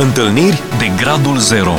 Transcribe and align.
Întâlniri 0.00 0.62
de 0.78 1.02
Gradul 1.02 1.36
Zero 1.36 1.70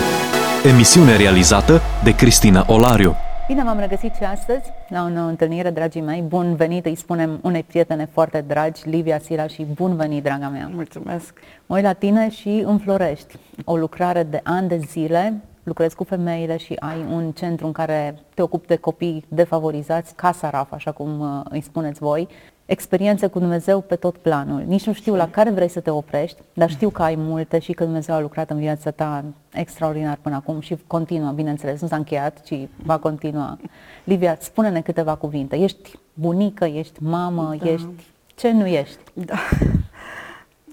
Emisiune 0.74 1.16
realizată 1.18 1.82
de 2.04 2.16
Cristina 2.16 2.66
Olariu 2.68 3.16
Bine 3.48 3.64
v-am 3.64 3.80
regăsit 3.80 4.16
și 4.16 4.24
astăzi 4.24 4.72
la 4.90 5.04
o 5.04 5.10
nouă 5.10 5.28
întâlnire, 5.28 5.70
dragii 5.70 6.02
mei. 6.02 6.22
Bun 6.22 6.56
venit, 6.56 6.86
îi 6.86 6.96
spunem 6.96 7.40
unei 7.44 7.64
prietene 7.64 8.10
foarte 8.12 8.44
dragi, 8.48 8.90
Livia 8.90 9.20
Sila, 9.20 9.48
și 9.48 9.66
bun 9.74 9.96
venit, 9.96 10.24
draga 10.24 10.48
mea. 10.48 10.70
Mulțumesc. 10.74 11.34
Mă 11.66 11.76
uit 11.76 11.84
la 11.84 11.94
tine 11.94 12.30
și 12.30 12.64
înflorești. 12.66 13.36
O 13.66 13.78
lucrare 13.78 14.24
de 14.24 14.40
ani 14.44 14.68
de 14.68 14.78
zile, 14.78 15.42
lucrezi 15.64 15.96
cu 15.96 16.04
femeile 16.04 16.58
și 16.58 16.76
ai 16.80 17.06
un 17.12 17.32
centru 17.32 17.66
în 17.66 17.72
care 17.72 18.20
te 18.34 18.42
ocupi 18.42 18.68
de 18.68 18.76
copii 18.76 19.26
defavorizați, 19.28 20.16
Casa 20.16 20.50
Raf, 20.50 20.72
așa 20.72 20.92
cum 20.92 21.20
uh, 21.20 21.42
îi 21.50 21.62
spuneți 21.62 22.00
voi 22.00 22.28
experiențe 22.70 23.28
cu 23.28 23.40
Dumnezeu 23.40 23.82
pe 23.82 23.96
tot 23.96 24.18
planul. 24.18 24.64
Nici 24.68 24.86
nu 24.86 24.94
știu 24.94 25.16
la 25.16 25.30
care 25.30 25.50
vrei 25.50 25.68
să 25.68 25.80
te 25.80 25.90
oprești, 25.90 26.42
dar 26.54 26.70
știu 26.70 26.90
că 26.90 27.02
ai 27.02 27.16
multe 27.16 27.60
și 27.60 27.72
că 27.72 27.84
Dumnezeu 27.84 28.16
a 28.16 28.20
lucrat 28.20 28.50
în 28.50 28.60
viața 28.60 28.92
ta 28.92 29.24
extraordinar 29.54 30.18
până 30.22 30.36
acum 30.36 30.60
și 30.60 30.78
continuă, 30.88 31.32
bineînțeles, 31.32 31.82
nu 31.82 31.88
s-a 31.88 31.96
încheiat, 31.96 32.42
ci 32.42 32.54
va 32.84 32.98
continua. 32.98 33.58
Livia, 34.04 34.38
spune-ne 34.40 34.82
câteva 34.82 35.16
cuvinte. 35.16 35.56
Ești 35.56 36.00
bunică, 36.14 36.66
ești 36.66 37.04
mamă, 37.04 37.56
da. 37.60 37.70
ești... 37.70 37.88
Ce 38.36 38.52
nu 38.52 38.66
ești? 38.66 39.00
Da. 39.14 39.38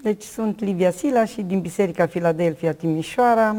Deci 0.03 0.23
sunt 0.23 0.59
Livia 0.59 0.91
Sila 0.91 1.25
și 1.25 1.41
din 1.41 1.59
Biserica 1.59 2.05
Filadelfia 2.05 2.73
Timișoara. 2.73 3.55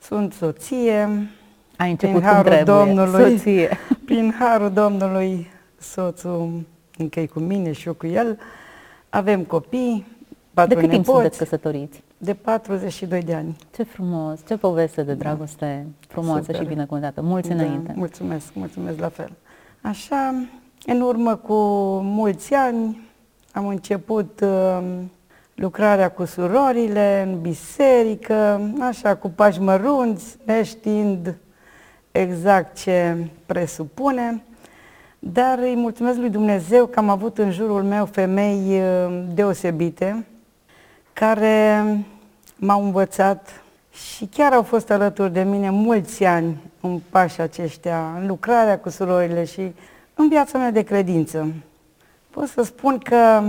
Sunt 0.00 0.32
soție. 0.32 1.28
Ai 1.76 1.90
început 1.90 2.20
prin 2.20 2.28
harul 2.28 2.42
cum 2.42 2.52
trebuie, 2.52 2.74
Domnului, 2.74 3.38
soție. 3.38 3.78
Prin 4.04 4.34
harul 4.38 4.70
Domnului, 4.70 5.46
soțul 5.78 6.62
încă 6.98 7.20
e 7.20 7.26
cu 7.26 7.38
mine 7.38 7.72
și 7.72 7.86
eu 7.86 7.94
cu 7.94 8.06
el. 8.06 8.38
Avem 9.08 9.44
copii, 9.44 10.06
patru 10.54 10.74
De 10.74 10.80
cât 10.80 10.90
nepoți, 10.90 11.04
timp 11.04 11.16
sunteți 11.16 11.38
căsătoriți? 11.38 12.02
De 12.18 12.34
42 12.34 13.22
de 13.22 13.34
ani. 13.34 13.56
Ce 13.74 13.82
frumos, 13.82 14.40
ce 14.46 14.56
poveste 14.56 15.02
de 15.02 15.14
dragoste 15.14 15.86
da. 15.86 16.06
frumoasă 16.08 16.42
Super. 16.42 16.60
și 16.60 16.66
binecuvântată. 16.66 17.22
Mulți 17.22 17.48
da, 17.48 17.54
înainte. 17.54 17.92
Mulțumesc, 17.96 18.54
mulțumesc 18.54 18.98
la 18.98 19.08
fel. 19.08 19.32
Așa, 19.80 20.34
în 20.86 21.00
urmă 21.00 21.36
cu 21.36 21.54
mulți 22.02 22.54
ani 22.54 23.08
am 23.52 23.66
început 23.66 24.40
uh, 24.40 24.82
lucrarea 25.54 26.10
cu 26.10 26.24
surorile 26.24 27.26
în 27.26 27.40
biserică, 27.40 28.70
așa, 28.80 29.16
cu 29.16 29.28
pași 29.28 29.60
mărunți, 29.60 30.36
neștiind 30.44 31.36
exact 32.12 32.78
ce 32.78 33.16
presupune. 33.46 34.42
Dar 35.18 35.58
îi 35.58 35.74
mulțumesc 35.76 36.18
lui 36.18 36.30
Dumnezeu 36.30 36.86
că 36.86 36.98
am 36.98 37.08
avut 37.08 37.38
în 37.38 37.50
jurul 37.50 37.82
meu 37.82 38.04
femei 38.04 38.80
uh, 38.80 39.22
deosebite 39.34 40.26
care 41.12 41.84
m-au 42.56 42.84
învățat 42.84 43.62
și 43.92 44.26
chiar 44.26 44.52
au 44.52 44.62
fost 44.62 44.90
alături 44.90 45.32
de 45.32 45.42
mine 45.42 45.70
mulți 45.70 46.24
ani 46.24 46.56
în 46.80 47.00
pașii 47.10 47.42
aceștia, 47.42 48.14
în 48.20 48.26
lucrarea 48.26 48.78
cu 48.78 48.88
surorile 48.88 49.44
și 49.44 49.72
în 50.14 50.28
viața 50.28 50.58
mea 50.58 50.70
de 50.70 50.82
credință. 50.82 51.52
Pot 52.30 52.46
să 52.46 52.62
spun 52.62 52.98
că 52.98 53.42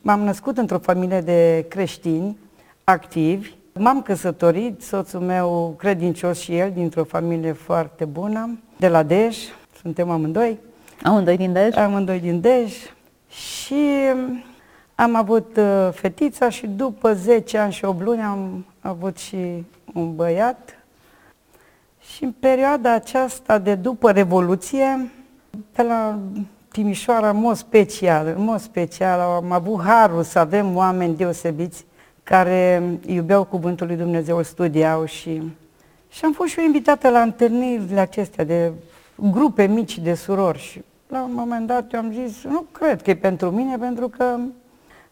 m-am 0.00 0.20
născut 0.20 0.58
într-o 0.58 0.78
familie 0.78 1.20
de 1.20 1.66
creștini 1.68 2.36
activi, 2.84 3.54
m-am 3.72 4.02
căsătorit, 4.02 4.82
soțul 4.82 5.20
meu 5.20 5.74
credincios 5.78 6.38
și 6.38 6.56
el, 6.56 6.70
dintr-o 6.70 7.04
familie 7.04 7.52
foarte 7.52 8.04
bună, 8.04 8.58
de 8.76 8.88
la 8.88 9.02
Dej, 9.02 9.36
suntem 9.82 10.10
amândoi. 10.10 10.58
Amândoi 11.02 11.36
din 11.36 11.52
Dej? 11.52 11.76
Amândoi 11.76 12.20
din 12.20 12.40
Dej. 12.40 12.72
Și 13.28 13.74
am 14.94 15.14
avut 15.14 15.56
uh, 15.56 15.88
fetița 15.92 16.48
și 16.48 16.66
după 16.66 17.14
10 17.14 17.58
ani 17.58 17.72
și 17.72 17.84
8 17.84 18.02
luni 18.02 18.22
am 18.22 18.66
avut 18.80 19.18
și 19.18 19.64
un 19.94 20.14
băiat. 20.14 20.78
Și 22.00 22.24
în 22.24 22.32
perioada 22.40 22.92
aceasta 22.92 23.58
de 23.58 23.74
după 23.74 24.10
Revoluție, 24.10 25.10
pe 25.72 25.82
la 25.82 26.18
Timișoara, 26.68 27.30
în 27.30 27.40
mod 27.40 27.56
special, 27.56 28.26
în 28.36 28.44
mod 28.44 28.60
special, 28.60 29.20
am 29.20 29.52
avut 29.52 29.82
harul 29.82 30.22
să 30.22 30.38
avem 30.38 30.76
oameni 30.76 31.16
deosebiți 31.16 31.84
care 32.22 32.82
iubeau 33.06 33.44
Cuvântul 33.44 33.86
lui 33.86 33.96
Dumnezeu, 33.96 34.36
îl 34.36 34.44
studiau 34.44 35.04
și, 35.04 35.42
și 36.08 36.24
am 36.24 36.32
fost 36.32 36.50
și 36.50 36.58
eu 36.58 36.64
invitată 36.64 37.08
la 37.08 37.20
întâlnirile 37.20 38.00
acestea 38.00 38.44
de 38.44 38.72
grupe 39.16 39.66
mici 39.66 39.98
de 39.98 40.14
surori 40.14 40.58
și 40.58 40.82
la 41.08 41.22
un 41.22 41.32
moment 41.34 41.66
dat 41.66 41.92
eu 41.92 42.00
am 42.00 42.12
zis, 42.12 42.44
nu 42.44 42.66
cred 42.72 43.02
că 43.02 43.10
e 43.10 43.14
pentru 43.14 43.50
mine, 43.50 43.76
pentru 43.76 44.08
că 44.08 44.38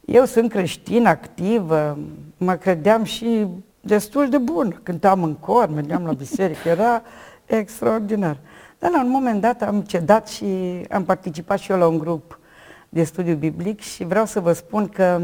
eu 0.04 0.24
sunt 0.24 0.50
creștin, 0.50 1.06
activă, 1.06 1.98
mă 2.36 2.54
credeam 2.54 3.04
și 3.04 3.46
destul 3.80 4.28
de 4.28 4.38
bun. 4.38 4.80
Cântam 4.82 5.22
în 5.22 5.34
cor, 5.34 5.68
mergeam 5.68 6.04
la 6.04 6.12
biserică, 6.12 6.68
era 6.68 7.02
extraordinar. 7.46 8.36
Dar 8.78 8.90
la 8.90 9.02
un 9.02 9.10
moment 9.10 9.40
dat 9.40 9.62
am 9.62 9.80
cedat 9.80 10.28
și 10.28 10.44
am 10.90 11.04
participat 11.04 11.58
și 11.58 11.70
eu 11.70 11.78
la 11.78 11.86
un 11.86 11.98
grup 11.98 12.38
de 12.88 13.04
studiu 13.04 13.34
biblic 13.34 13.80
și 13.80 14.04
vreau 14.04 14.24
să 14.24 14.40
vă 14.40 14.52
spun 14.52 14.88
că 14.88 15.20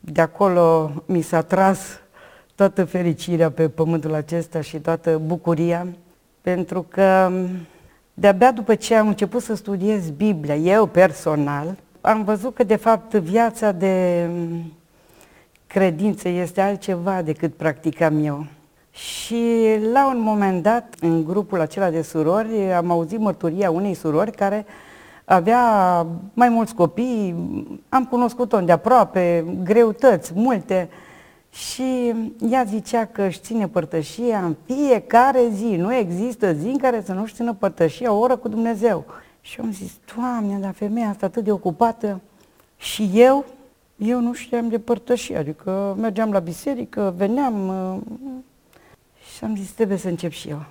de 0.00 0.20
acolo 0.20 0.90
mi 1.06 1.20
s-a 1.20 1.42
tras 1.42 1.80
toată 2.54 2.84
fericirea 2.84 3.50
pe 3.50 3.68
pământul 3.68 4.14
acesta 4.14 4.60
și 4.60 4.78
toată 4.78 5.20
bucuria, 5.24 5.86
pentru 6.40 6.82
că 6.82 7.32
de-abia 8.20 8.52
după 8.52 8.74
ce 8.74 8.94
am 8.94 9.08
început 9.08 9.42
să 9.42 9.54
studiez 9.54 10.10
Biblia, 10.10 10.54
eu 10.54 10.86
personal, 10.86 11.76
am 12.00 12.24
văzut 12.24 12.54
că 12.54 12.64
de 12.64 12.76
fapt 12.76 13.14
viața 13.14 13.72
de 13.72 14.26
credință 15.66 16.28
este 16.28 16.60
altceva 16.60 17.22
decât 17.22 17.54
practicam 17.54 18.24
eu. 18.24 18.46
Și 18.90 19.44
la 19.92 20.08
un 20.08 20.20
moment 20.20 20.62
dat, 20.62 20.94
în 21.00 21.24
grupul 21.24 21.60
acela 21.60 21.90
de 21.90 22.02
surori, 22.02 22.72
am 22.76 22.90
auzit 22.90 23.18
mărturia 23.18 23.70
unei 23.70 23.94
surori 23.94 24.30
care 24.30 24.66
avea 25.24 25.62
mai 26.34 26.48
mulți 26.48 26.74
copii, 26.74 27.34
am 27.88 28.04
cunoscut-o 28.04 28.60
de 28.60 28.72
aproape, 28.72 29.44
greutăți 29.62 30.32
multe, 30.34 30.88
și 31.58 32.14
ea 32.50 32.64
zicea 32.64 33.04
că 33.04 33.22
își 33.22 33.40
ține 33.40 33.68
părtășia 33.68 34.44
în 34.44 34.56
fiecare 34.64 35.48
zi. 35.48 35.76
Nu 35.76 35.94
există 35.94 36.52
zi 36.52 36.66
în 36.66 36.78
care 36.78 37.02
să 37.04 37.12
nu-și 37.12 37.34
țină 37.34 37.54
părtășia 37.54 38.12
o 38.12 38.18
oră 38.18 38.36
cu 38.36 38.48
Dumnezeu. 38.48 39.04
Și 39.40 39.58
eu 39.58 39.64
am 39.64 39.72
zis, 39.72 39.92
Doamne, 40.14 40.58
dar 40.58 40.74
femeia 40.74 41.08
asta 41.08 41.26
atât 41.26 41.44
de 41.44 41.52
ocupată 41.52 42.20
și 42.76 43.10
eu, 43.14 43.44
eu 43.96 44.20
nu 44.20 44.32
știam 44.32 44.68
de 44.68 44.78
părtășie, 44.78 45.36
adică 45.36 45.96
mergeam 45.98 46.32
la 46.32 46.38
biserică, 46.38 47.14
veneam 47.16 47.68
uh, 47.68 48.00
și 49.34 49.44
am 49.44 49.56
zis, 49.56 49.70
trebuie 49.70 49.98
să 49.98 50.08
încep 50.08 50.30
și 50.30 50.48
eu. 50.48 50.64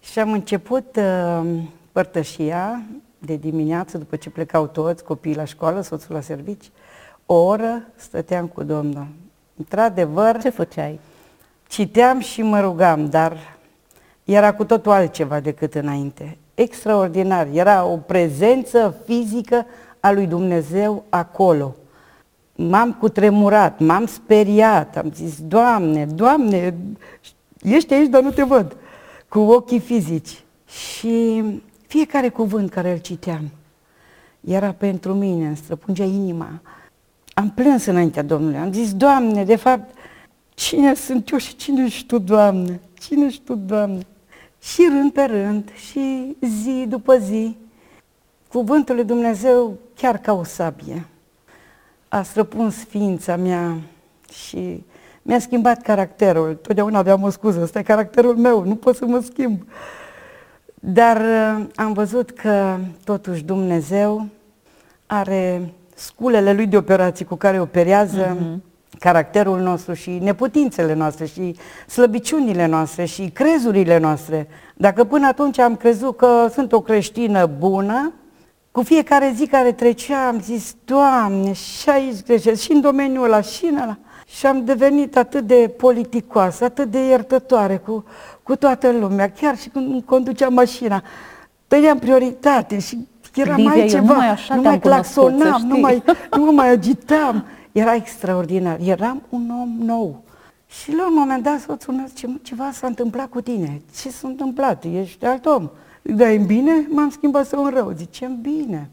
Și 0.00 0.18
am 0.18 0.32
început 0.32 0.96
uh, 0.96 1.62
părtășia 1.92 2.82
de 3.18 3.36
dimineață, 3.36 3.98
după 3.98 4.16
ce 4.16 4.30
plecau 4.30 4.66
toți, 4.66 5.04
copiii 5.04 5.34
la 5.34 5.44
școală, 5.44 5.80
soțul 5.80 6.14
la 6.14 6.20
servici, 6.20 6.70
o 7.26 7.34
oră 7.34 7.82
stăteam 7.96 8.46
cu 8.46 8.62
Domnul. 8.62 9.06
Într-adevăr... 9.56 10.38
Ce 10.40 10.48
făceai? 10.48 11.00
Citeam 11.68 12.20
și 12.20 12.42
mă 12.42 12.60
rugam, 12.60 13.08
dar 13.08 13.56
era 14.24 14.54
cu 14.54 14.64
totul 14.64 14.92
altceva 14.92 15.40
decât 15.40 15.74
înainte. 15.74 16.38
Extraordinar. 16.54 17.48
Era 17.52 17.84
o 17.84 17.96
prezență 17.96 18.94
fizică 19.04 19.66
a 20.00 20.12
lui 20.12 20.26
Dumnezeu 20.26 21.04
acolo. 21.08 21.74
M-am 22.54 22.92
cutremurat, 22.92 23.78
m-am 23.78 24.06
speriat, 24.06 24.96
am 24.96 25.12
zis, 25.14 25.40
Doamne, 25.40 26.06
Doamne, 26.06 26.74
ești 27.62 27.94
aici, 27.94 28.08
dar 28.08 28.22
nu 28.22 28.30
te 28.30 28.42
văd, 28.42 28.76
cu 29.28 29.38
ochii 29.38 29.80
fizici. 29.80 30.44
Și 30.66 31.42
fiecare 31.86 32.28
cuvânt 32.28 32.70
care 32.70 32.92
îl 32.92 32.98
citeam 32.98 33.50
era 34.46 34.72
pentru 34.72 35.14
mine, 35.14 35.46
îmi 35.46 35.56
străpungea 35.56 36.04
inima 36.04 36.60
am 37.38 37.50
plâns 37.50 37.84
înaintea 37.84 38.22
Domnului. 38.22 38.58
Am 38.58 38.72
zis, 38.72 38.94
Doamne, 38.94 39.44
de 39.44 39.56
fapt, 39.56 39.94
cine 40.54 40.94
sunt 40.94 41.30
eu 41.30 41.38
și 41.38 41.56
cine 41.56 41.84
ești 41.84 42.06
Tu, 42.06 42.18
Doamne? 42.18 42.80
Cine 43.00 43.26
ești 43.26 43.40
Tu, 43.40 43.54
Doamne? 43.54 44.06
Și 44.60 44.86
rând 44.90 45.12
pe 45.12 45.22
rând, 45.22 45.70
și 45.74 46.36
zi 46.40 46.86
după 46.88 47.16
zi, 47.18 47.56
cuvântul 48.48 48.94
lui 48.94 49.04
Dumnezeu 49.04 49.78
chiar 49.94 50.18
ca 50.18 50.32
o 50.32 50.44
sabie. 50.44 51.06
A 52.08 52.22
străpuns 52.22 52.74
ființa 52.74 53.36
mea 53.36 53.76
și 54.32 54.84
mi-a 55.22 55.38
schimbat 55.38 55.82
caracterul. 55.82 56.54
Totdeauna 56.54 56.98
aveam 56.98 57.22
o 57.22 57.30
scuză, 57.30 57.62
ăsta 57.62 57.78
e 57.78 57.82
caracterul 57.82 58.36
meu, 58.36 58.64
nu 58.64 58.74
pot 58.74 58.96
să 58.96 59.06
mă 59.06 59.20
schimb. 59.20 59.66
Dar 60.74 61.16
uh, 61.16 61.66
am 61.74 61.92
văzut 61.92 62.30
că 62.30 62.78
totuși 63.04 63.44
Dumnezeu 63.44 64.26
are 65.06 65.72
sculele 65.98 66.52
lui 66.52 66.66
de 66.66 66.76
operații 66.76 67.24
cu 67.24 67.34
care 67.34 67.60
operează 67.60 68.36
uh-huh. 68.36 68.98
caracterul 68.98 69.58
nostru 69.58 69.92
și 69.92 70.10
neputințele 70.10 70.94
noastre 70.94 71.26
și 71.26 71.56
slăbiciunile 71.86 72.66
noastre 72.66 73.04
și 73.04 73.30
crezurile 73.34 73.98
noastre. 73.98 74.48
Dacă 74.74 75.04
până 75.04 75.26
atunci 75.26 75.58
am 75.58 75.76
crezut 75.76 76.16
că 76.16 76.48
sunt 76.52 76.72
o 76.72 76.80
creștină 76.80 77.46
bună, 77.58 78.12
cu 78.70 78.82
fiecare 78.82 79.32
zi 79.36 79.46
care 79.46 79.72
trecea 79.72 80.26
am 80.26 80.40
zis, 80.40 80.74
Doamne, 80.84 81.52
și 81.52 81.88
aici 81.88 82.22
greșesc, 82.22 82.60
și 82.60 82.72
în 82.72 82.80
domeniul 82.80 83.24
ăla, 83.24 83.40
și 83.40 83.64
în 83.64 83.76
ăla. 83.76 83.98
Și 84.26 84.46
am 84.46 84.64
devenit 84.64 85.16
atât 85.16 85.46
de 85.46 85.74
politicoasă, 85.76 86.64
atât 86.64 86.90
de 86.90 86.98
iertătoare 86.98 87.76
cu, 87.76 88.04
cu 88.42 88.56
toată 88.56 88.92
lumea, 88.92 89.30
chiar 89.30 89.58
și 89.58 89.68
când 89.68 90.02
conduceam 90.04 90.52
mașina. 90.52 91.02
Tăiam 91.66 91.98
prioritate 91.98 92.78
și 92.78 93.06
era 93.36 93.56
Livia, 93.56 93.70
mai 93.74 93.86
ceva, 93.88 94.06
numai 94.12 94.28
așa 94.28 94.54
nu 94.54 94.60
te-am 94.60 94.72
mai 94.72 94.80
cunoscut, 94.80 95.12
să 95.14 95.20
claxonam, 95.20 95.58
știi. 95.58 95.68
nu 95.68 95.78
mai, 95.78 96.02
nu 96.36 96.44
mă 96.44 96.50
mai 96.50 96.68
agitam. 96.70 97.44
Era 97.72 97.94
extraordinar. 97.94 98.78
Eram 98.84 99.22
un 99.28 99.50
om 99.60 99.86
nou. 99.86 100.22
Și 100.66 100.94
la 100.94 101.06
un 101.06 101.14
moment 101.16 101.42
dat 101.42 101.60
soțul 101.60 101.94
meu 101.94 102.04
zice, 102.06 102.26
"Mă, 102.26 102.34
ceva 102.42 102.70
s-a 102.72 102.86
întâmplat 102.86 103.28
cu 103.28 103.40
tine. 103.40 103.80
Ce 104.00 104.10
s-a 104.10 104.28
întâmplat? 104.28 104.84
Ești 104.84 105.24
alt 105.24 105.46
om. 105.46 105.68
Zic, 106.04 106.14
da, 106.14 106.30
e 106.30 106.38
bine? 106.38 106.86
M-am 106.90 107.10
schimbat 107.10 107.46
să 107.46 107.56
un 107.58 107.70
rău. 107.74 107.92
Zice, 107.96 108.24
"E 108.24 108.28
bine. 108.40 108.90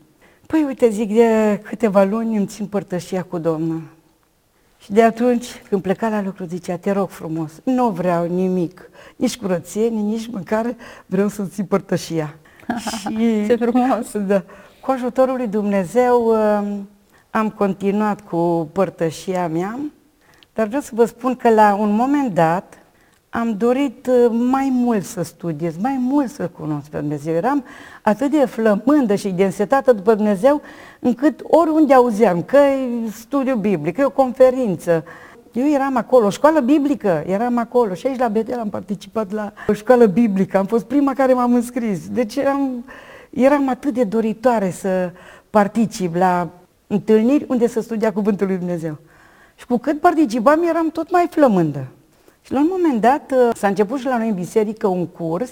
Păi 0.47 0.63
uite, 0.63 0.89
zic, 0.89 1.13
de 1.13 1.59
câteva 1.63 2.03
luni 2.03 2.37
îmi 2.37 2.45
țin 2.45 2.65
părtășia 2.65 3.23
cu 3.23 3.37
Domnul. 3.37 3.81
Și 4.79 4.91
de 4.91 5.03
atunci, 5.03 5.45
când 5.69 5.81
pleca 5.81 6.09
la 6.09 6.21
lucru, 6.21 6.45
zicea, 6.45 6.77
te 6.77 6.91
rog 6.91 7.09
frumos, 7.09 7.51
nu 7.63 7.89
vreau 7.89 8.25
nimic, 8.25 8.89
nici 9.15 9.37
curățenie, 9.37 10.01
nici 10.01 10.27
mâncare, 10.31 10.75
vreau 11.05 11.27
să 11.27 11.43
ții 11.43 11.63
părtășia. 11.63 12.35
și, 13.01 13.45
Ce 13.47 13.55
frumos! 13.55 14.17
Da. 14.27 14.43
Cu 14.81 14.91
ajutorul 14.91 15.35
lui 15.35 15.47
Dumnezeu 15.47 16.25
um, 16.25 16.89
am 17.29 17.49
continuat 17.49 18.21
cu 18.21 18.69
părtășia 18.71 19.47
mea, 19.47 19.79
dar 20.53 20.67
vreau 20.67 20.81
să 20.81 20.91
vă 20.93 21.05
spun 21.05 21.35
că 21.35 21.49
la 21.49 21.75
un 21.75 21.95
moment 21.95 22.33
dat 22.33 22.77
am 23.29 23.57
dorit 23.57 24.07
uh, 24.07 24.37
mai 24.49 24.69
mult 24.71 25.03
să 25.03 25.21
studiez, 25.21 25.77
mai 25.77 25.97
mult 25.99 26.29
să 26.29 26.47
cunosc 26.47 26.89
pe 26.89 26.97
Dumnezeu. 26.97 27.33
Eram 27.33 27.63
atât 28.01 28.31
de 28.31 28.45
flămândă 28.45 29.15
și 29.15 29.29
de 29.29 29.43
însetată 29.43 29.93
după 29.93 30.15
Dumnezeu, 30.15 30.61
încât 30.99 31.39
oriunde 31.43 31.93
auzeam 31.93 32.43
că 32.43 32.57
e 32.57 33.09
studiu 33.09 33.55
biblic, 33.55 33.95
că 33.95 34.01
e 34.01 34.05
o 34.05 34.09
conferință, 34.09 35.03
eu 35.53 35.69
eram 35.69 35.97
acolo, 35.97 36.25
o 36.25 36.29
școală 36.29 36.59
biblică, 36.59 37.23
eram 37.27 37.57
acolo 37.57 37.93
și 37.93 38.07
aici 38.07 38.19
la 38.19 38.27
Betel 38.27 38.59
am 38.59 38.69
participat 38.69 39.31
la 39.31 39.53
o 39.67 39.73
școală 39.73 40.05
biblică, 40.05 40.57
am 40.57 40.65
fost 40.65 40.85
prima 40.85 41.13
care 41.13 41.33
m-am 41.33 41.53
înscris. 41.53 42.09
Deci 42.09 42.35
eram, 42.35 42.85
eram 43.29 43.69
atât 43.69 43.93
de 43.93 44.03
doritoare 44.03 44.71
să 44.71 45.11
particip 45.49 46.15
la 46.15 46.49
întâlniri 46.87 47.45
unde 47.47 47.67
să 47.67 47.81
studia 47.81 48.13
Cuvântul 48.13 48.47
lui 48.47 48.57
Dumnezeu. 48.57 48.97
Și 49.55 49.65
cu 49.65 49.77
cât 49.77 49.99
participam, 49.99 50.63
eram 50.63 50.89
tot 50.89 51.11
mai 51.11 51.27
flămândă. 51.29 51.87
Și 52.41 52.51
la 52.51 52.59
un 52.59 52.67
moment 52.69 53.01
dat 53.01 53.31
uh, 53.31 53.49
s-a 53.55 53.67
început 53.67 53.99
și 53.99 54.05
la 54.05 54.17
noi 54.17 54.29
în 54.29 54.35
biserică 54.35 54.87
un 54.87 55.07
curs 55.07 55.51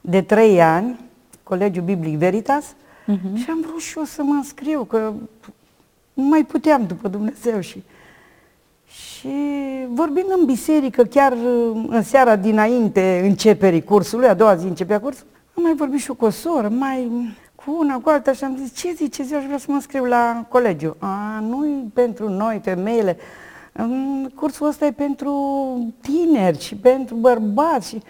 de 0.00 0.22
trei 0.22 0.62
ani, 0.62 1.00
Colegiul 1.42 1.84
Biblic 1.84 2.18
Veritas, 2.18 2.64
uh-huh. 2.64 3.34
și 3.34 3.50
am 3.50 3.64
vrut 3.68 3.80
și 3.80 3.98
eu 3.98 4.04
să 4.04 4.22
mă 4.22 4.34
înscriu, 4.34 4.84
că 4.84 5.12
nu 6.12 6.22
mai 6.22 6.44
puteam 6.44 6.86
după 6.86 7.08
Dumnezeu 7.08 7.60
și 7.60 7.82
și 8.86 9.28
vorbind 9.88 10.26
în 10.38 10.44
biserică, 10.44 11.02
chiar 11.04 11.32
uh, 11.32 11.84
în 11.88 12.02
seara 12.02 12.36
dinainte 12.36 13.20
începerii 13.24 13.82
cursului, 13.84 14.28
a 14.28 14.34
doua 14.34 14.54
zi 14.54 14.66
începea 14.66 15.00
cursul, 15.00 15.26
am 15.56 15.62
mai 15.62 15.74
vorbit 15.74 16.00
și 16.00 16.08
eu 16.08 16.14
cu 16.14 16.24
o 16.24 16.30
soră, 16.30 16.68
mai 16.68 17.10
cu 17.54 17.76
una, 17.78 17.98
cu 17.98 18.08
alta 18.08 18.32
și 18.32 18.44
am 18.44 18.56
zis, 18.56 18.76
ce 18.76 18.92
ziceți, 18.92 19.32
eu 19.32 19.38
aș 19.38 19.44
vrea 19.44 19.58
să 19.58 19.66
mă 19.68 19.74
înscriu 19.74 20.04
la 20.04 20.46
colegiu. 20.48 20.96
A, 20.98 21.40
nu 21.48 21.90
pentru 21.94 22.28
noi, 22.28 22.60
femeile, 22.62 23.16
Mm, 23.78 24.32
cursul 24.34 24.66
ăsta 24.66 24.86
e 24.86 24.92
pentru 24.92 25.32
tineri 26.00 26.60
și 26.60 26.76
pentru 26.76 27.14
bărbați. 27.14 27.88
Și, 27.88 28.02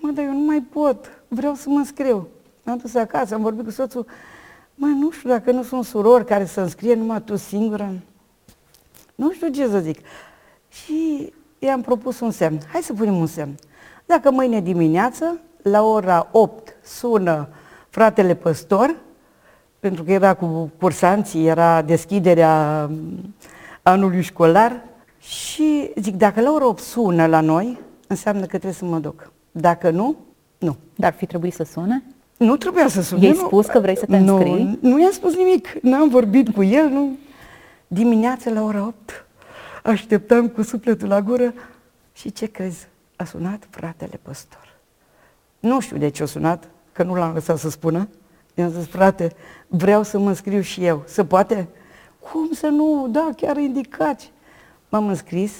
mă, 0.00 0.10
dar 0.10 0.24
eu 0.24 0.32
nu 0.32 0.44
mai 0.44 0.60
pot, 0.60 1.22
vreau 1.28 1.54
să 1.54 1.68
mă 1.68 1.78
înscriu. 1.78 2.28
M-am 2.62 2.76
dus 2.76 2.94
acasă, 2.94 3.34
am 3.34 3.42
vorbit 3.42 3.64
cu 3.64 3.70
soțul, 3.70 4.06
mă, 4.74 4.86
nu 4.86 5.10
știu 5.10 5.28
dacă 5.28 5.50
nu 5.50 5.62
sunt 5.62 5.84
surori 5.84 6.26
care 6.26 6.44
să 6.44 6.60
înscrie 6.60 6.94
numai 6.94 7.22
tu 7.22 7.36
singură. 7.36 7.92
Nu 9.14 9.32
știu 9.32 9.48
ce 9.48 9.68
să 9.68 9.78
zic. 9.78 9.98
Și 10.68 11.32
i-am 11.58 11.80
propus 11.80 12.20
un 12.20 12.30
semn. 12.30 12.60
Hai 12.72 12.80
să 12.80 12.92
punem 12.92 13.16
un 13.16 13.26
semn. 13.26 13.54
Dacă 14.06 14.30
mâine 14.30 14.60
dimineață, 14.60 15.40
la 15.62 15.82
ora 15.82 16.28
8, 16.30 16.76
sună 16.82 17.48
fratele 17.88 18.34
păstor, 18.34 18.94
pentru 19.80 20.02
că 20.02 20.12
era 20.12 20.34
cu 20.34 20.70
cursanții, 20.78 21.46
era 21.46 21.82
deschiderea 21.82 22.86
mm, 22.86 23.34
anului 23.82 24.22
școlar, 24.22 24.82
și 25.18 25.90
zic, 25.96 26.14
dacă 26.14 26.40
la 26.40 26.52
ora 26.52 26.66
8 26.66 26.82
sună 26.82 27.26
la 27.26 27.40
noi, 27.40 27.80
înseamnă 28.06 28.40
că 28.40 28.46
trebuie 28.46 28.72
să 28.72 28.84
mă 28.84 28.98
duc. 28.98 29.32
Dacă 29.50 29.90
nu, 29.90 30.16
nu. 30.58 30.76
Dar 30.94 31.10
ar 31.10 31.16
fi 31.16 31.26
trebuit 31.26 31.52
să 31.54 31.64
sune? 31.64 32.02
Nu 32.36 32.56
trebuia 32.56 32.88
să 32.88 33.02
sune. 33.02 33.24
I-ai 33.24 33.32
nu. 33.32 33.46
spus 33.46 33.66
că 33.66 33.80
vrei 33.80 33.96
să 33.96 34.06
te 34.06 34.16
înscrii? 34.16 34.78
Nu, 34.80 34.88
nu 34.88 35.00
i-am 35.00 35.10
spus 35.10 35.36
nimic. 35.36 35.68
N-am 35.82 36.08
vorbit 36.08 36.54
cu 36.54 36.62
el. 36.62 36.88
Nu. 36.88 37.16
Dimineața 37.86 38.50
la 38.50 38.62
ora 38.62 38.86
8 38.86 39.26
așteptam 39.82 40.48
cu 40.48 40.62
sufletul 40.62 41.08
la 41.08 41.22
gură 41.22 41.54
și 42.12 42.32
ce 42.32 42.46
crezi? 42.46 42.88
A 43.16 43.24
sunat 43.24 43.66
fratele 43.70 44.18
păstor. 44.22 44.76
Nu 45.60 45.80
știu 45.80 45.96
de 45.96 46.08
ce 46.08 46.22
a 46.22 46.26
sunat, 46.26 46.68
că 46.92 47.02
nu 47.02 47.14
l-am 47.14 47.32
lăsat 47.32 47.58
să 47.58 47.70
spună. 47.70 48.08
I-am 48.54 48.70
zis, 48.70 48.86
frate, 48.86 49.32
vreau 49.66 50.02
să 50.02 50.18
mă 50.18 50.28
înscriu 50.28 50.60
și 50.60 50.84
eu. 50.84 51.02
Se 51.06 51.24
poate? 51.24 51.68
Cum 52.18 52.52
să 52.52 52.66
nu? 52.66 53.08
Da, 53.10 53.30
chiar 53.36 53.56
indicați. 53.56 54.32
M-am 54.88 55.08
înscris 55.08 55.52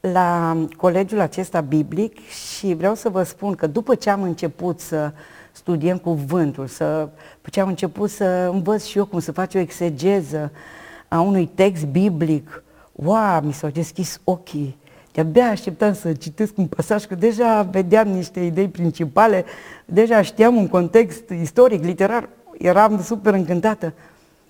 la 0.00 0.56
colegiul 0.76 1.20
acesta 1.20 1.60
biblic 1.60 2.28
și 2.28 2.74
vreau 2.74 2.94
să 2.94 3.08
vă 3.08 3.22
spun 3.22 3.54
că 3.54 3.66
după 3.66 3.94
ce 3.94 4.10
am 4.10 4.22
început 4.22 4.80
să 4.80 5.12
studiem 5.52 5.98
cuvântul, 5.98 6.66
să, 6.66 7.08
după 7.34 7.48
ce 7.50 7.60
am 7.60 7.68
început 7.68 8.10
să 8.10 8.24
învăț 8.52 8.84
și 8.84 8.98
eu 8.98 9.04
cum 9.04 9.18
să 9.18 9.32
fac 9.32 9.50
o 9.54 9.58
exegeză 9.58 10.52
a 11.12 11.20
unui 11.20 11.46
text 11.46 11.86
biblic, 11.86 12.62
wow, 12.92 13.40
mi 13.42 13.52
s-au 13.52 13.70
deschis 13.70 14.20
ochii. 14.24 14.76
De-abia 15.12 15.48
așteptam 15.48 15.94
să 15.94 16.12
citesc 16.12 16.58
un 16.58 16.66
pasaj, 16.66 17.04
că 17.04 17.14
deja 17.14 17.62
vedeam 17.62 18.08
niște 18.08 18.40
idei 18.40 18.68
principale, 18.68 19.44
deja 19.84 20.22
știam 20.22 20.56
un 20.56 20.68
context 20.68 21.28
istoric, 21.28 21.84
literar, 21.84 22.28
eram 22.58 23.02
super 23.02 23.34
încântată. 23.34 23.92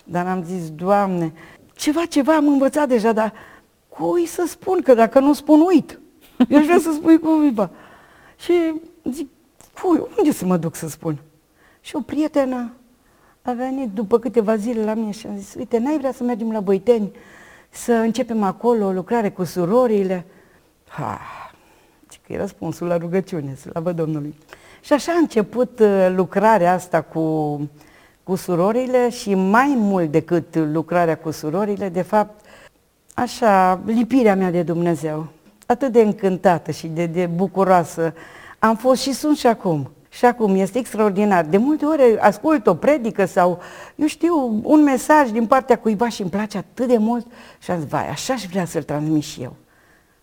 Dar 0.05 0.27
am 0.27 0.45
zis, 0.45 0.71
Doamne, 0.71 1.33
ceva, 1.75 2.05
ceva 2.05 2.35
am 2.35 2.49
învățat 2.49 2.89
deja, 2.89 3.13
dar 3.13 3.33
cui 3.89 4.27
să 4.27 4.45
spun? 4.49 4.81
Că 4.81 4.95
dacă 4.95 5.21
nu 5.21 5.33
spun, 5.33 5.61
uit. 5.61 6.01
Eu 6.49 6.59
aș 6.59 6.65
vrea 6.65 6.79
să 6.79 6.93
spui 6.93 7.19
cuiva. 7.19 7.71
Și 8.37 8.53
zic, 9.11 9.29
cui, 9.83 10.03
unde 10.19 10.33
să 10.33 10.45
mă 10.45 10.57
duc 10.57 10.75
să 10.75 10.89
spun? 10.89 11.19
Și 11.81 11.97
o 11.97 12.01
prietenă 12.01 12.73
a 13.43 13.53
venit 13.53 13.91
după 13.91 14.19
câteva 14.19 14.57
zile 14.57 14.85
la 14.85 14.95
mine 14.95 15.11
și 15.11 15.27
a 15.27 15.37
zis, 15.37 15.55
uite, 15.55 15.79
n-ai 15.79 15.99
vrea 15.99 16.13
să 16.13 16.23
mergem 16.23 16.53
la 16.53 16.61
Băiteni, 16.61 17.13
să 17.71 17.93
începem 17.93 18.43
acolo 18.43 18.87
o 18.87 18.93
lucrare 18.93 19.31
cu 19.31 19.45
surorile? 19.45 20.25
Ha, 20.89 21.21
zic 22.11 22.27
că 22.27 22.33
e 22.33 22.37
răspunsul 22.37 22.87
la 22.87 22.97
rugăciune, 22.97 23.55
slavă 23.55 23.93
Domnului. 23.93 24.35
Și 24.81 24.93
așa 24.93 25.13
a 25.13 25.17
început 25.17 25.79
uh, 25.79 26.13
lucrarea 26.15 26.73
asta 26.73 27.03
cu, 27.03 27.61
cu 28.23 28.35
surorile 28.35 29.11
și 29.11 29.35
mai 29.35 29.75
mult 29.77 30.11
decât 30.11 30.57
lucrarea 30.57 31.17
cu 31.17 31.31
surorile, 31.31 31.89
de 31.89 32.03
fapt, 32.03 32.45
așa, 33.15 33.81
lipirea 33.87 34.37
mea 34.37 34.51
de 34.51 34.63
Dumnezeu. 34.63 35.27
Atât 35.67 35.93
de 35.93 36.01
încântată 36.01 36.71
și 36.71 36.87
de, 36.87 37.07
de 37.07 37.27
bucuroasă 37.27 38.15
am 38.59 38.77
fost 38.77 39.03
și 39.03 39.13
sunt 39.13 39.37
și 39.37 39.47
acum. 39.47 39.91
Și 40.13 40.25
acum 40.25 40.55
este 40.55 40.79
extraordinar. 40.79 41.45
De 41.45 41.57
multe 41.57 41.85
ori 41.85 42.19
ascult 42.19 42.67
o 42.67 42.75
predică 42.75 43.25
sau, 43.25 43.61
eu 43.95 44.07
știu, 44.07 44.61
un 44.63 44.83
mesaj 44.83 45.31
din 45.31 45.47
partea 45.47 45.79
cuiva 45.79 46.09
și 46.09 46.21
îmi 46.21 46.31
place 46.31 46.59
atât 46.59 46.89
de 46.89 46.97
mult 46.97 47.27
și 47.59 47.71
am 47.71 47.79
zis, 47.79 47.89
vai, 47.89 48.09
așa 48.09 48.33
aș 48.33 48.45
vrea 48.45 48.65
să-l 48.65 48.83
transmit 48.83 49.23
și 49.23 49.43
eu. 49.43 49.55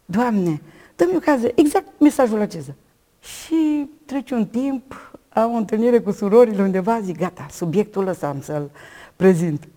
Doamne, 0.05 0.61
dă-mi 0.95 1.15
ocazia, 1.15 1.49
exact 1.55 1.87
mesajul 1.97 2.41
acesta. 2.41 2.73
Și 3.19 3.89
trece 4.05 4.33
un 4.33 4.45
timp, 4.45 5.11
am 5.29 5.53
o 5.53 5.57
întâlnire 5.57 5.99
cu 5.99 6.11
surorile 6.11 6.61
undeva, 6.61 6.99
zic, 6.99 7.17
gata, 7.17 7.45
subiectul 7.51 8.07
ăsta 8.07 8.27
am 8.27 8.41
să-l 8.41 8.69
prezint. 9.15 9.67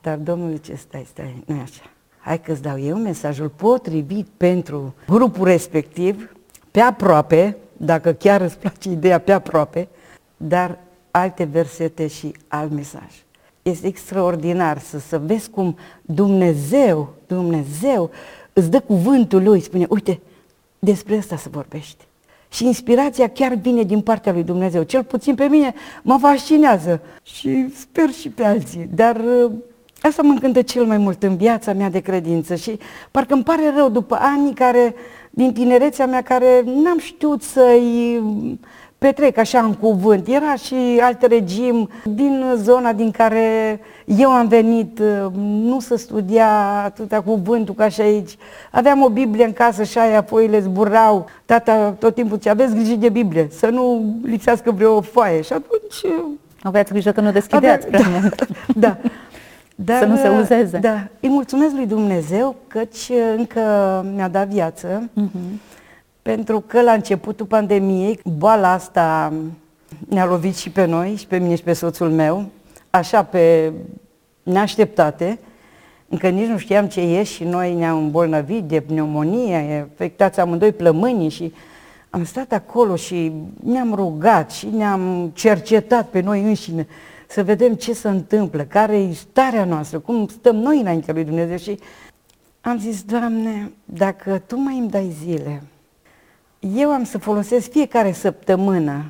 Dar 0.00 0.16
Domnul 0.16 0.50
zice, 0.50 0.74
stai, 0.74 1.06
stai, 1.08 1.42
nu 1.46 1.56
e 1.56 1.60
așa. 1.62 1.90
Hai 2.18 2.40
că-ți 2.40 2.62
dau 2.62 2.80
eu 2.80 2.96
mesajul 2.96 3.48
potrivit 3.48 4.26
pentru 4.36 4.94
grupul 5.06 5.44
respectiv, 5.44 6.32
pe 6.70 6.80
aproape, 6.80 7.56
dacă 7.76 8.12
chiar 8.12 8.40
îți 8.40 8.58
place 8.58 8.90
ideea 8.90 9.18
pe 9.18 9.32
aproape, 9.32 9.88
dar 10.36 10.78
alte 11.10 11.44
versete 11.44 12.06
și 12.06 12.34
alt 12.48 12.70
mesaj. 12.70 13.24
Este 13.62 13.86
extraordinar 13.86 14.78
să, 14.78 14.98
să 14.98 15.18
vezi 15.18 15.50
cum 15.50 15.76
Dumnezeu, 16.02 17.14
Dumnezeu 17.26 18.10
îți 18.52 18.70
dă 18.70 18.80
cuvântul 18.80 19.42
Lui, 19.42 19.60
spune, 19.60 19.86
uite, 19.88 20.20
despre 20.78 21.16
asta 21.16 21.36
să 21.36 21.48
vorbești. 21.50 22.04
Și 22.48 22.66
inspirația 22.66 23.28
chiar 23.28 23.54
vine 23.54 23.82
din 23.82 24.00
partea 24.00 24.32
lui 24.32 24.42
Dumnezeu. 24.42 24.82
Cel 24.82 25.04
puțin 25.04 25.34
pe 25.34 25.44
mine 25.44 25.74
mă 26.02 26.18
fascinează 26.20 27.00
și 27.22 27.74
sper 27.74 28.10
și 28.10 28.28
pe 28.28 28.44
alții. 28.44 28.88
Dar 28.94 29.16
uh, 29.16 29.52
asta 30.06 30.22
mă 30.22 30.32
încântă 30.32 30.62
cel 30.62 30.84
mai 30.84 30.98
mult 30.98 31.22
în 31.22 31.36
viața 31.36 31.72
mea 31.72 31.90
de 31.90 32.00
credință 32.00 32.54
și 32.54 32.78
parcă 33.10 33.34
îmi 33.34 33.42
pare 33.42 33.72
rău 33.76 33.88
după 33.88 34.18
anii 34.20 34.54
care, 34.54 34.94
din 35.30 35.52
tinerețea 35.52 36.06
mea, 36.06 36.22
care 36.22 36.62
n-am 36.64 36.98
știut 36.98 37.42
să-i 37.42 38.20
petrec 38.98 39.38
așa 39.38 39.58
în 39.58 39.74
cuvânt. 39.74 40.28
Era 40.28 40.54
și 40.54 41.00
alt 41.00 41.22
regim 41.22 41.88
din 42.04 42.44
zona 42.56 42.92
din 42.92 43.10
care 43.10 43.80
eu 44.04 44.30
am 44.30 44.48
venit, 44.48 45.00
nu 45.40 45.80
se 45.80 45.96
studia 45.96 46.48
atâta 46.84 47.20
cuvântul 47.20 47.74
ca 47.74 47.88
și 47.88 48.00
aici. 48.00 48.36
Aveam 48.70 49.02
o 49.02 49.08
Biblie 49.08 49.44
în 49.44 49.52
casă 49.52 49.82
și 49.82 49.98
aia 49.98 50.22
foile 50.22 50.60
zburau. 50.60 51.26
Tata 51.44 51.90
tot 51.98 52.14
timpul 52.14 52.38
ce 52.38 52.50
aveți 52.50 52.74
grijă 52.74 52.94
de 52.94 53.08
Biblie, 53.08 53.48
să 53.50 53.66
nu 53.66 54.14
lipsească 54.22 54.70
vreo 54.70 55.00
foaie. 55.00 55.42
Și 55.42 55.52
atunci... 55.52 56.14
Aveați 56.62 56.92
grijă 56.92 57.10
că 57.10 57.20
nu 57.20 57.32
deschideați 57.32 57.86
Avea, 57.86 58.00
prea 58.00 58.10
da, 58.12 58.18
mult. 58.20 58.46
Da. 58.66 58.96
Dar, 59.78 59.98
să 59.98 60.06
nu 60.06 60.16
se 60.16 60.28
uzeze. 60.28 60.78
Da. 60.78 61.08
Îi 61.20 61.28
mulțumesc 61.28 61.74
lui 61.74 61.86
Dumnezeu 61.86 62.56
căci 62.66 63.10
încă 63.36 63.60
mi-a 64.14 64.28
dat 64.28 64.48
viață. 64.48 65.10
Uh-huh 65.10 65.74
pentru 66.26 66.60
că 66.60 66.82
la 66.82 66.92
începutul 66.92 67.46
pandemiei 67.46 68.20
boala 68.24 68.72
asta 68.72 69.32
ne-a 70.08 70.24
lovit 70.24 70.56
și 70.56 70.70
pe 70.70 70.84
noi, 70.84 71.14
și 71.16 71.26
pe 71.26 71.38
mine 71.38 71.54
și 71.54 71.62
pe 71.62 71.72
soțul 71.72 72.10
meu, 72.10 72.44
așa 72.90 73.22
pe 73.22 73.72
neașteptate, 74.42 75.38
încă 76.08 76.28
nici 76.28 76.46
nu 76.46 76.58
știam 76.58 76.86
ce 76.86 77.00
e 77.00 77.22
și 77.22 77.44
noi 77.44 77.74
ne-am 77.74 77.98
îmbolnăvit 77.98 78.64
de 78.64 78.80
pneumonie, 78.80 79.88
afectați 79.92 80.40
amândoi 80.40 80.72
plămânii 80.72 81.28
și 81.28 81.52
am 82.10 82.24
stat 82.24 82.52
acolo 82.52 82.96
și 82.96 83.32
ne-am 83.64 83.94
rugat 83.94 84.50
și 84.50 84.66
ne-am 84.76 85.30
cercetat 85.34 86.08
pe 86.08 86.20
noi 86.20 86.42
înșine 86.42 86.86
să 87.26 87.44
vedem 87.44 87.74
ce 87.74 87.92
se 87.92 88.08
întâmplă, 88.08 88.64
care 88.64 88.96
e 88.96 89.12
starea 89.12 89.64
noastră, 89.64 89.98
cum 89.98 90.28
stăm 90.28 90.56
noi 90.56 90.80
înaintea 90.80 91.14
lui 91.14 91.24
Dumnezeu 91.24 91.56
și 91.56 91.78
am 92.60 92.78
zis, 92.78 93.02
Doamne, 93.02 93.72
dacă 93.84 94.38
Tu 94.38 94.56
mai 94.56 94.78
îmi 94.78 94.90
dai 94.90 95.14
zile, 95.24 95.62
eu 96.58 96.90
am 96.90 97.04
să 97.04 97.18
folosesc 97.18 97.70
fiecare 97.70 98.12
săptămână 98.12 99.04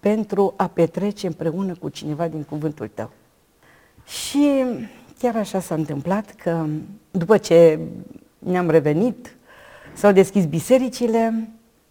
pentru 0.00 0.54
a 0.56 0.66
petrece 0.66 1.26
împreună 1.26 1.74
cu 1.74 1.88
cineva 1.88 2.28
din 2.28 2.42
cuvântul 2.42 2.90
tău. 2.94 3.10
Și 4.06 4.64
chiar 5.18 5.36
așa 5.36 5.60
s-a 5.60 5.74
întâmplat 5.74 6.30
că 6.30 6.66
după 7.10 7.38
ce 7.38 7.78
ne-am 8.38 8.70
revenit, 8.70 9.36
s-au 9.94 10.12
deschis 10.12 10.44
bisericile, 10.44 11.48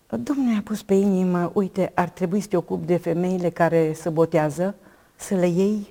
Domnul 0.09 0.55
a 0.57 0.61
pus 0.63 0.83
pe 0.83 0.93
inimă, 0.93 1.51
uite, 1.53 1.91
ar 1.93 2.09
trebui 2.09 2.39
să 2.39 2.47
te 2.47 2.57
ocupi 2.57 2.85
de 2.85 2.97
femeile 2.97 3.49
care 3.49 3.93
se 3.93 4.09
botează, 4.09 4.75
să 5.21 5.35
le 5.35 5.47
iei 5.47 5.87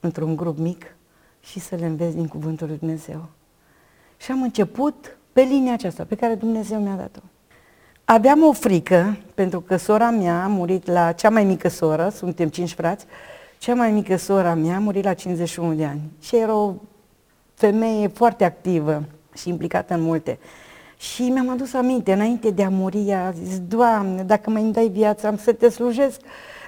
într-un 0.00 0.36
grup 0.36 0.58
mic 0.58 0.96
și 1.40 1.60
să 1.60 1.74
le 1.74 1.86
înveți 1.86 2.14
din 2.14 2.26
Cuvântul 2.26 2.66
lui 2.66 2.78
Dumnezeu. 2.78 3.28
Și 4.16 4.30
am 4.30 4.42
început 4.42 5.16
pe 5.32 5.40
linia 5.40 5.72
aceasta 5.72 6.04
pe 6.04 6.14
care 6.14 6.34
Dumnezeu 6.34 6.80
mi-a 6.80 6.96
dat-o. 6.96 7.20
Aveam 8.04 8.42
o 8.42 8.52
frică, 8.52 9.16
pentru 9.34 9.60
că 9.60 9.76
sora 9.76 10.10
mea 10.10 10.44
a 10.44 10.46
murit 10.46 10.86
la 10.86 11.12
cea 11.12 11.30
mai 11.30 11.44
mică 11.44 11.68
soră, 11.68 12.08
suntem 12.08 12.48
cinci 12.48 12.72
frați, 12.72 13.06
cea 13.58 13.74
mai 13.74 13.90
mică 13.90 14.16
sora 14.16 14.54
mea 14.54 14.76
a 14.76 14.78
murit 14.78 15.04
la 15.04 15.14
51 15.14 15.74
de 15.74 15.84
ani 15.84 16.00
și 16.20 16.36
era 16.36 16.54
o 16.54 16.74
femeie 17.54 18.08
foarte 18.08 18.44
activă 18.44 19.04
și 19.34 19.48
implicată 19.48 19.94
în 19.94 20.00
multe. 20.00 20.38
Și 20.96 21.22
mi-am 21.22 21.48
adus 21.48 21.72
aminte, 21.72 22.12
înainte 22.12 22.50
de 22.50 22.64
a 22.64 22.68
muri, 22.68 23.12
a 23.12 23.30
zis, 23.30 23.60
Doamne, 23.60 24.22
dacă 24.22 24.50
mai 24.50 24.62
îmi 24.62 24.72
dai 24.72 24.88
viața, 24.88 25.28
am 25.28 25.36
să 25.36 25.52
te 25.52 25.68
slujesc 25.68 26.20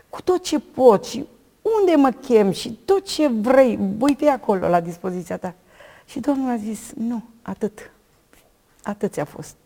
cu 0.08 0.22
tot 0.22 0.42
ce 0.42 0.58
pot 0.58 1.04
și 1.04 1.26
unde 1.62 1.94
mă 1.96 2.10
chem 2.10 2.50
și 2.50 2.78
tot 2.84 3.04
ce 3.04 3.28
vrei, 3.28 3.78
voi 3.98 4.14
fi 4.18 4.28
acolo 4.28 4.68
la 4.68 4.80
dispoziția 4.80 5.36
ta. 5.36 5.54
Și 6.04 6.20
Domnul 6.20 6.50
a 6.50 6.56
zis, 6.56 6.92
nu, 6.96 7.22
atât, 7.42 7.90
atât 8.82 9.12
ți-a 9.12 9.24
fost. 9.24 9.56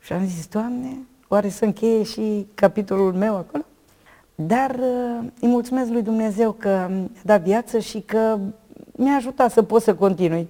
Și 0.00 0.12
am 0.12 0.26
zis, 0.26 0.46
Doamne, 0.46 0.96
oare 1.28 1.48
să 1.48 1.64
încheie 1.64 2.02
și 2.02 2.46
capitolul 2.54 3.12
meu 3.12 3.36
acolo? 3.36 3.64
Dar 4.34 4.70
uh, 4.70 5.26
îi 5.40 5.48
mulțumesc 5.48 5.90
lui 5.90 6.02
Dumnezeu 6.02 6.52
că 6.52 6.86
mi-a 6.90 7.08
dat 7.22 7.42
viață 7.42 7.78
și 7.78 8.00
că 8.00 8.38
mi-a 8.92 9.14
ajutat 9.14 9.52
să 9.52 9.62
pot 9.62 9.82
să 9.82 9.94
continui 9.94 10.48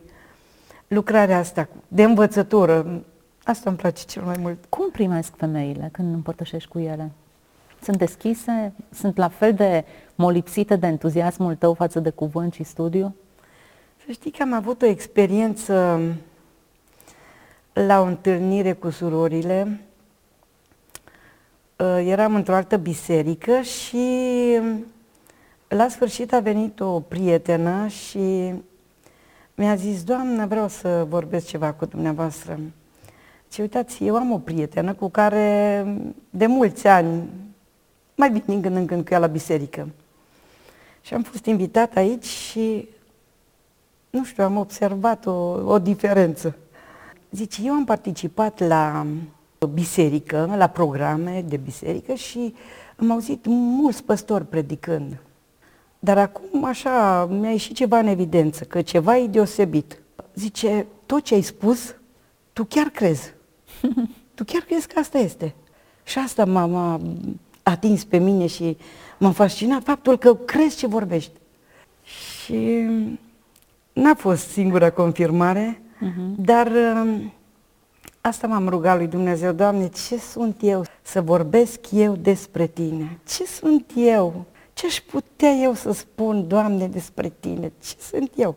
lucrarea 0.89 1.39
asta 1.39 1.69
de 1.89 2.03
învățătură. 2.03 3.05
Asta 3.45 3.71
îmi 3.71 3.79
place 3.79 4.05
cel 4.05 4.23
mai 4.23 4.37
mult. 4.41 4.65
Cum 4.69 4.91
primesc 4.91 5.37
femeile 5.37 5.89
când 5.93 6.15
împărtășești 6.15 6.69
cu 6.69 6.79
ele? 6.79 7.11
Sunt 7.83 7.97
deschise? 7.97 8.73
Sunt 8.91 9.17
la 9.17 9.29
fel 9.29 9.55
de 9.55 9.85
molipsite 10.15 10.77
de 10.77 10.87
entuziasmul 10.87 11.55
tău 11.55 11.75
față 11.75 12.01
de 12.01 12.11
cuvânt 12.11 12.53
și 12.53 12.63
studiu? 12.63 13.15
Să 14.07 14.13
știi 14.13 14.31
că 14.31 14.43
am 14.43 14.53
avut 14.53 14.83
o 14.83 14.87
experiență 14.87 16.01
la 17.73 18.01
o 18.01 18.05
întâlnire 18.05 18.73
cu 18.73 18.91
surorile, 18.91 19.81
uh, 21.77 22.03
eram 22.05 22.35
într-o 22.35 22.55
altă 22.55 22.77
biserică 22.77 23.61
și 23.61 24.59
la 25.69 25.89
sfârșit 25.89 26.33
a 26.33 26.41
venit 26.41 26.81
o 26.81 27.01
prietenă 27.01 27.87
și 27.87 28.55
mi-a 29.55 29.75
zis, 29.75 30.03
Doamnă, 30.03 30.47
vreau 30.47 30.69
să 30.69 31.07
vorbesc 31.09 31.47
ceva 31.47 31.73
cu 31.73 31.85
dumneavoastră. 31.85 32.61
Și 33.53 33.61
uitați, 33.61 34.05
eu 34.05 34.17
am 34.17 34.33
o 34.33 34.39
prietenă 34.39 34.95
cu 34.95 35.09
care 35.09 35.85
de 36.31 36.47
mulți 36.47 36.87
ani 36.87 37.29
mai 38.21 38.31
vin 38.31 38.43
din 38.47 38.61
când 38.63 38.77
în 38.77 38.87
când 38.87 39.05
cu 39.05 39.13
ea 39.13 39.19
la 39.19 39.27
biserică. 39.27 39.89
Și 41.01 41.15
am 41.15 41.23
fost 41.23 41.45
invitat 41.45 41.97
aici 41.97 42.25
și, 42.25 42.89
nu 44.11 44.25
știu, 44.25 44.45
am 44.45 44.57
observat 44.57 45.27
o, 45.27 45.33
o 45.73 45.79
diferență. 45.79 46.57
Zice, 47.31 47.63
eu 47.65 47.73
am 47.73 47.85
participat 47.85 48.59
la 48.67 49.07
biserică, 49.73 50.55
la 50.57 50.67
programe 50.67 51.45
de 51.49 51.57
biserică 51.57 52.15
și 52.15 52.55
am 52.97 53.11
auzit 53.11 53.45
mulți 53.47 54.05
păstori 54.05 54.47
predicând. 54.47 55.17
Dar 55.99 56.19
acum 56.19 56.65
așa 56.65 57.27
mi-a 57.27 57.51
ieșit 57.51 57.77
ceva 57.77 57.99
în 57.99 58.07
evidență, 58.07 58.65
că 58.65 58.83
ceva 58.83 59.17
e 59.17 59.27
deosebit. 59.27 60.03
Zice, 60.35 60.87
tot 61.07 61.23
ce 61.23 61.35
ai 61.35 61.43
spus, 61.43 61.95
tu 62.53 62.65
chiar 62.65 62.87
crezi. 62.87 63.35
tu 64.35 64.45
chiar 64.45 64.63
crezi 64.63 64.89
că 64.89 64.99
asta 64.99 65.19
este. 65.19 65.55
Și 66.05 66.19
asta 66.19 66.45
m-a, 66.45 67.01
atins 67.71 68.05
pe 68.05 68.19
mine 68.19 68.47
și 68.47 68.77
m-a 69.19 69.31
fascinat 69.31 69.83
faptul 69.83 70.19
că 70.19 70.35
crezi 70.35 70.77
ce 70.77 70.87
vorbești. 70.87 71.33
Și 72.03 72.87
n-a 73.93 74.15
fost 74.15 74.49
singura 74.49 74.91
confirmare, 74.91 75.83
Uh-huh. 76.01 76.37
Dar 76.37 76.67
uh, 76.67 77.21
asta 78.21 78.47
m-am 78.47 78.69
rugat 78.69 78.97
lui 78.97 79.07
Dumnezeu, 79.07 79.53
Doamne, 79.53 79.89
ce 79.89 80.19
sunt 80.19 80.57
eu 80.61 80.85
să 81.03 81.21
vorbesc 81.21 81.81
eu 81.93 82.17
despre 82.17 82.67
Tine? 82.67 83.19
Ce 83.29 83.45
sunt 83.45 83.91
eu? 83.97 84.45
Ce 84.73 84.87
aș 84.87 85.01
putea 85.01 85.51
eu 85.51 85.75
să 85.75 85.93
spun, 85.93 86.49
Doamne, 86.49 86.87
despre 86.87 87.33
Tine? 87.41 87.73
Ce 87.83 87.95
sunt 88.11 88.31
eu? 88.37 88.57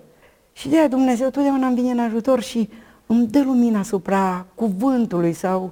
Și 0.53 0.69
de 0.69 0.77
aia 0.77 0.87
Dumnezeu 0.87 1.29
totdeauna 1.29 1.67
îmi 1.67 1.75
vine 1.75 1.91
în 1.91 1.99
ajutor 1.99 2.41
și 2.41 2.69
îmi 3.05 3.27
dă 3.27 3.43
lumina 3.43 3.79
asupra 3.79 4.45
cuvântului 4.55 5.33
sau 5.33 5.71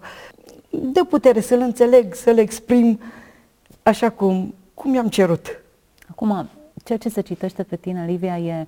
dă 0.70 1.04
putere 1.04 1.40
să-l 1.40 1.60
înțeleg, 1.60 2.14
să-l 2.14 2.38
exprim 2.38 3.00
așa 3.84 4.10
cum, 4.10 4.54
cum 4.74 4.94
i-am 4.94 5.08
cerut. 5.08 5.48
Acum, 6.10 6.50
ceea 6.84 6.98
ce 6.98 7.10
se 7.10 7.22
citește 7.22 7.64
pe 7.64 7.76
tine, 7.76 8.06
Livia, 8.06 8.38
e 8.40 8.68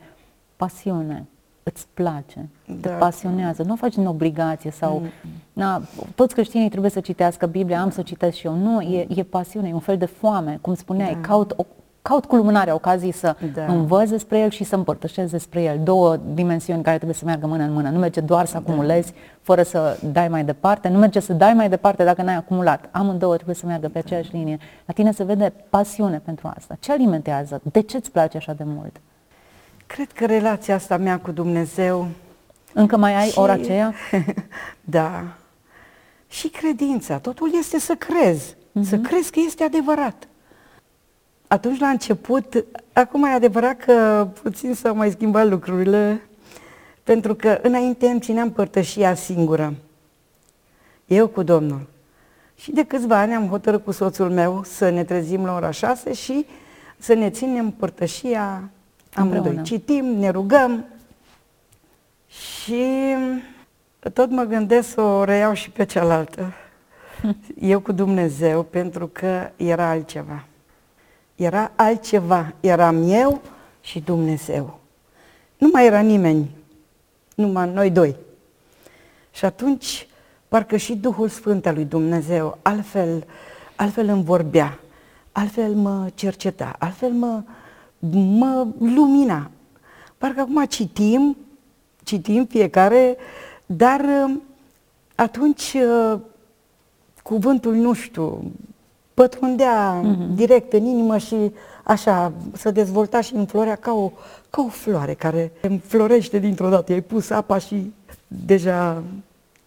pasiune, 0.55 1.25
îți 1.63 1.88
place, 1.93 2.50
da. 2.65 2.89
te 2.89 2.96
pasionează, 2.96 3.63
nu 3.63 3.74
o 3.74 3.75
faci 3.75 3.96
în 3.96 4.05
obligație 4.05 4.72
sau... 4.72 5.00
Mm. 5.00 5.10
Na, 5.53 5.82
toți 6.15 6.34
creștinii 6.34 6.70
trebuie 6.70 6.91
să 6.91 7.00
citească 7.00 7.46
Biblia, 7.46 7.82
am 7.82 7.89
să 7.89 8.01
citesc 8.01 8.38
și 8.38 8.46
eu. 8.46 8.55
Nu, 8.55 8.82
e, 8.82 9.08
e 9.15 9.24
pasiune, 9.24 9.67
e 9.70 9.74
un 9.74 9.79
fel 9.79 9.98
de 9.98 10.05
foame, 10.05 10.58
cum 10.62 10.74
spuneai, 10.74 11.13
da. 11.13 11.20
caut, 11.20 11.53
o, 11.55 11.65
caut 12.03 12.25
cu 12.25 12.36
lumânarea 12.36 12.74
ocazii 12.74 13.12
să 13.12 13.36
da. 13.53 13.65
învăț 13.65 14.10
despre 14.10 14.39
el 14.39 14.50
și 14.50 14.63
să 14.63 14.75
împărtășesc 14.75 15.31
despre 15.31 15.62
el. 15.62 15.79
Două 15.83 16.17
dimensiuni 16.33 16.83
care 16.83 16.95
trebuie 16.95 17.17
să 17.17 17.25
meargă 17.25 17.48
mână 17.48 17.63
în 17.63 17.74
mână. 17.74 17.89
Nu 17.89 18.00
merge 18.00 18.19
doar 18.19 18.45
să 18.45 18.53
da. 18.53 18.60
acumulezi 18.60 19.12
da. 19.12 19.17
fără 19.41 19.63
să 19.63 19.98
dai 20.12 20.27
mai 20.27 20.43
departe, 20.43 20.88
nu 20.88 20.98
merge 20.98 21.19
să 21.19 21.33
dai 21.33 21.53
mai 21.53 21.69
departe 21.69 22.03
dacă 22.03 22.22
n-ai 22.22 22.36
acumulat. 22.36 22.89
Amândouă 22.91 23.36
trebuie 23.36 23.55
să 23.55 23.65
meargă 23.65 23.88
pe 23.88 23.98
aceeași 23.98 24.31
linie. 24.31 24.60
La 24.86 24.93
tine 24.93 25.12
se 25.12 25.24
vede 25.24 25.53
pasiune 25.69 26.22
pentru 26.25 26.51
asta. 26.55 26.77
Ce 26.79 26.91
alimentează? 26.91 27.62
De 27.72 27.81
ce 27.81 27.98
îți 27.98 28.12
place 28.12 28.38
așa 28.38 28.53
de 28.53 28.63
mult? 28.65 29.01
Cred 29.88 30.12
că 30.12 30.25
relația 30.25 30.75
asta 30.75 30.98
mea 30.98 31.19
cu 31.19 31.31
Dumnezeu... 31.31 32.07
Încă 32.74 32.98
mai 32.98 33.15
ai 33.15 33.27
și... 33.27 33.39
ora 33.39 33.51
aceea? 33.51 33.93
da. 34.98 35.24
Și 36.27 36.48
credința. 36.48 37.17
Totul 37.17 37.51
este 37.60 37.79
să 37.79 37.93
crezi. 37.95 38.53
Uh-huh. 38.53 38.83
Să 38.83 38.98
crezi 38.98 39.31
că 39.31 39.39
este 39.45 39.63
adevărat. 39.63 40.27
Atunci, 41.53 41.79
la 41.79 41.88
început, 41.88 42.65
acum 42.93 43.24
e 43.24 43.29
adevărat 43.29 43.77
că 43.77 44.27
puțin 44.41 44.74
s-au 44.74 44.95
mai 44.95 45.12
schimbat 45.12 45.48
lucrurile, 45.48 46.22
pentru 47.03 47.36
că 47.36 47.60
înainte 47.62 48.07
îmi 48.07 48.19
țineam 48.19 48.51
părtășia 48.51 49.15
singură. 49.15 49.74
Eu 51.05 51.27
cu 51.27 51.43
Domnul. 51.43 51.88
Și 52.55 52.72
de 52.72 52.83
câțiva 52.83 53.17
ani 53.17 53.33
am 53.33 53.48
hotărât 53.48 53.83
cu 53.83 53.91
soțul 53.91 54.29
meu 54.29 54.63
să 54.63 54.89
ne 54.89 55.03
trezim 55.03 55.45
la 55.45 55.55
ora 55.55 55.72
șase 55.72 56.13
și 56.13 56.45
să 56.98 57.13
ne 57.13 57.29
ținem 57.29 57.72
părtășia 57.72 58.69
Amândoi 59.13 59.62
citim, 59.63 60.05
ne 60.05 60.29
rugăm 60.29 60.86
și 62.27 62.86
tot 64.13 64.29
mă 64.29 64.43
gândesc 64.43 64.89
să 64.89 65.01
o 65.01 65.24
reiau 65.24 65.53
și 65.53 65.69
pe 65.69 65.83
cealaltă. 65.83 66.53
Eu 67.74 67.79
cu 67.79 67.91
Dumnezeu 67.91 68.63
pentru 68.63 69.07
că 69.07 69.50
era 69.55 69.89
altceva. 69.89 70.43
Era 71.36 71.72
altceva. 71.75 72.54
Eram 72.60 73.10
eu 73.10 73.42
și 73.82 74.00
Dumnezeu. 74.00 74.80
Nu 75.58 75.70
mai 75.72 75.86
era 75.86 76.00
nimeni. 76.00 76.50
Numai 77.36 77.70
noi 77.70 77.90
doi. 77.90 78.16
Și 79.32 79.46
atunci, 79.46 80.08
parcă 80.48 80.78
și 80.78 80.96
Duhul 80.96 81.30
Sfânt 81.30 81.66
al 81.66 81.74
lui 81.74 81.86
Dumnezeu 81.86 82.58
altfel, 82.62 83.28
altfel 83.75 84.08
îmi 84.08 84.24
vorbea, 84.24 84.80
altfel 85.32 85.74
mă 85.74 86.10
cerceta, 86.13 86.75
altfel 86.80 87.12
mă, 87.12 87.44
mă 88.13 88.68
lumina. 88.80 89.52
Parcă 90.18 90.40
acum 90.40 90.66
citim, 90.66 91.38
citim 92.04 92.46
fiecare, 92.46 93.18
dar 93.66 94.00
uh, 94.00 94.36
atunci 95.16 95.74
uh, 95.74 96.20
cuvântul, 97.24 97.75
nu 97.75 97.94
știu, 97.94 98.52
pătrundea 99.13 100.01
uh-huh. 100.01 100.36
direct 100.36 100.74
în 100.74 100.86
inimă 100.86 101.17
și 101.17 101.51
așa, 101.84 102.34
să 102.53 102.72
dezvolta 102.72 103.22
și 103.22 103.36
înflorea 103.36 103.75
ca 103.75 103.93
o, 103.93 104.12
ca 104.50 104.62
o 104.62 104.67
floare 104.67 105.13
care 105.13 105.51
înflorește 105.62 106.39
dintr-o 106.39 106.70
dată. 106.70 106.91
I-ai 106.91 107.01
pus 107.01 107.29
apa 107.29 107.58
și 107.58 107.91
deja 108.27 109.03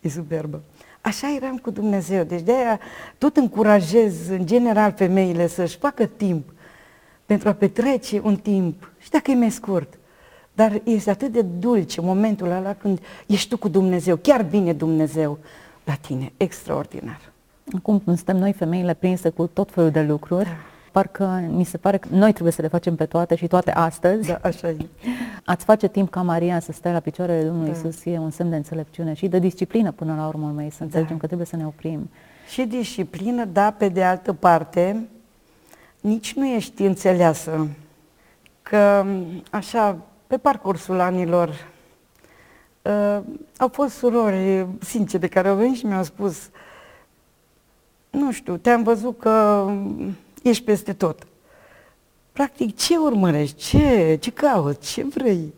e 0.00 0.08
superbă. 0.08 0.60
Așa 1.00 1.34
eram 1.36 1.56
cu 1.56 1.70
Dumnezeu. 1.70 2.24
Deci 2.24 2.42
de-aia 2.42 2.80
tot 3.18 3.36
încurajez 3.36 4.28
în 4.28 4.46
general 4.46 4.92
femeile 4.92 5.46
să-și 5.46 5.76
facă 5.76 6.06
timp 6.06 6.52
pentru 7.26 7.48
a 7.48 7.52
petrece 7.52 8.20
un 8.24 8.36
timp, 8.36 8.90
și 8.98 9.10
dacă 9.10 9.30
e 9.30 9.34
mai 9.34 9.50
scurt, 9.50 9.98
dar 10.52 10.80
este 10.84 11.10
atât 11.10 11.32
de 11.32 11.42
dulce 11.42 12.00
momentul 12.00 12.50
ăla 12.50 12.74
când 12.74 13.00
ești 13.26 13.48
tu 13.48 13.56
cu 13.56 13.68
Dumnezeu, 13.68 14.16
chiar 14.16 14.42
bine 14.42 14.72
Dumnezeu 14.72 15.38
la 15.84 15.94
tine, 15.94 16.32
extraordinar. 16.36 17.20
Acum 17.74 18.02
suntem 18.04 18.36
noi 18.36 18.52
femeile 18.52 18.94
prinse 18.94 19.28
cu 19.28 19.46
tot 19.46 19.70
felul 19.70 19.90
de 19.90 20.02
lucruri, 20.02 20.44
da. 20.44 20.50
parcă 20.92 21.48
mi 21.48 21.64
se 21.64 21.76
pare 21.76 21.98
că 21.98 22.08
noi 22.10 22.32
trebuie 22.32 22.52
să 22.52 22.62
le 22.62 22.68
facem 22.68 22.96
pe 22.96 23.04
toate 23.06 23.34
și 23.34 23.46
toate 23.46 23.70
astăzi. 23.70 24.28
Da, 24.28 24.38
așa 24.42 24.68
e. 24.68 24.76
Ați 25.44 25.64
face 25.64 25.88
timp 25.88 26.10
ca 26.10 26.22
Maria 26.22 26.60
să 26.60 26.72
stea 26.72 26.92
la 26.92 27.00
picioarele 27.00 27.44
Domnului 27.44 27.72
da. 27.72 27.78
Isus 27.78 28.04
e 28.04 28.18
un 28.18 28.30
semn 28.30 28.50
de 28.50 28.56
înțelepciune 28.56 29.14
și 29.14 29.28
de 29.28 29.38
disciplină 29.38 29.92
până 29.92 30.14
la 30.14 30.26
urmă 30.26 30.52
mei, 30.56 30.70
să 30.70 30.82
înțelegem 30.82 31.14
da. 31.14 31.20
că 31.20 31.26
trebuie 31.26 31.46
să 31.46 31.56
ne 31.56 31.66
oprim. 31.66 32.10
Și 32.48 32.62
disciplină, 32.62 33.44
da, 33.44 33.70
pe 33.70 33.88
de 33.88 34.04
altă 34.04 34.32
parte, 34.32 35.08
nici 36.00 36.34
nu 36.34 36.46
ești 36.46 36.82
înțeleasă. 36.82 37.68
Că 38.62 39.04
așa, 39.50 39.98
pe 40.26 40.36
parcursul 40.36 41.00
anilor, 41.00 41.66
uh, 42.82 43.18
au 43.56 43.68
fost 43.68 43.96
surori 43.96 44.66
sincere 44.80 45.28
care 45.28 45.48
au 45.48 45.56
venit 45.56 45.76
și 45.76 45.86
mi-au 45.86 46.02
spus 46.02 46.50
nu 48.16 48.32
știu, 48.32 48.56
te-am 48.56 48.82
văzut 48.82 49.18
că 49.18 49.66
ești 50.42 50.64
peste 50.64 50.92
tot. 50.92 51.26
Practic, 52.32 52.76
ce 52.76 52.96
urmărești? 52.96 53.56
Ce, 53.56 54.16
ce 54.20 54.30
cauți? 54.30 54.92
Ce 54.92 55.04
vrei? 55.04 55.54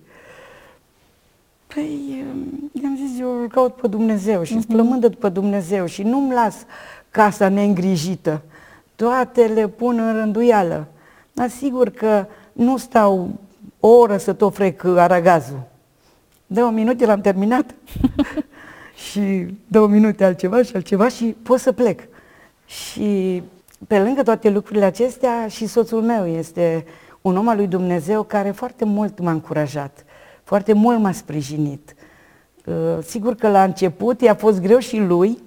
Păi, 1.75 2.25
i-am 2.83 2.97
zis, 2.97 3.21
eu 3.21 3.41
îl 3.41 3.49
caut 3.49 3.75
pe 3.75 3.87
Dumnezeu 3.87 4.43
și 4.43 4.53
îți 4.53 4.67
uh-huh. 4.67 5.00
după 5.00 5.29
Dumnezeu 5.29 5.87
și 5.87 6.03
nu-mi 6.03 6.33
las 6.33 6.57
casa 7.11 7.49
neîngrijită. 7.49 8.43
Toate 8.97 9.47
le 9.47 9.69
pun 9.69 9.99
în 9.99 10.12
rânduială. 10.12 10.87
Asigur 11.37 11.91
că 11.91 12.27
nu 12.53 12.77
stau 12.77 13.31
o 13.81 13.88
oră 13.88 14.17
să 14.17 14.33
tot 14.33 14.55
frec 14.55 14.85
aragazul. 14.85 15.61
Două 16.47 16.71
minute 16.71 17.07
l-am 17.07 17.21
terminat 17.21 17.75
și 19.11 19.47
două 19.67 19.87
minute 19.87 20.25
altceva 20.25 20.62
și 20.62 20.71
altceva 20.75 21.09
și 21.09 21.37
pot 21.43 21.61
să 21.61 21.73
plec. 21.73 22.08
Și 22.68 23.42
pe 23.87 23.98
lângă 23.98 24.22
toate 24.22 24.50
lucrurile 24.50 24.84
acestea, 24.84 25.48
și 25.48 25.66
soțul 25.66 26.02
meu 26.02 26.26
este 26.26 26.84
un 27.20 27.37
om 27.37 27.48
al 27.48 27.56
lui 27.56 27.66
Dumnezeu 27.66 28.22
care 28.22 28.50
foarte 28.50 28.84
mult 28.84 29.18
m-a 29.18 29.30
încurajat, 29.30 30.04
foarte 30.44 30.72
mult 30.72 30.98
m-a 30.98 31.12
sprijinit. 31.12 31.94
Uh, 32.64 32.98
sigur 33.02 33.34
că 33.34 33.48
la 33.48 33.62
început 33.64 34.20
i-a 34.20 34.34
fost 34.34 34.60
greu 34.60 34.78
și 34.78 34.98
lui, 34.98 35.38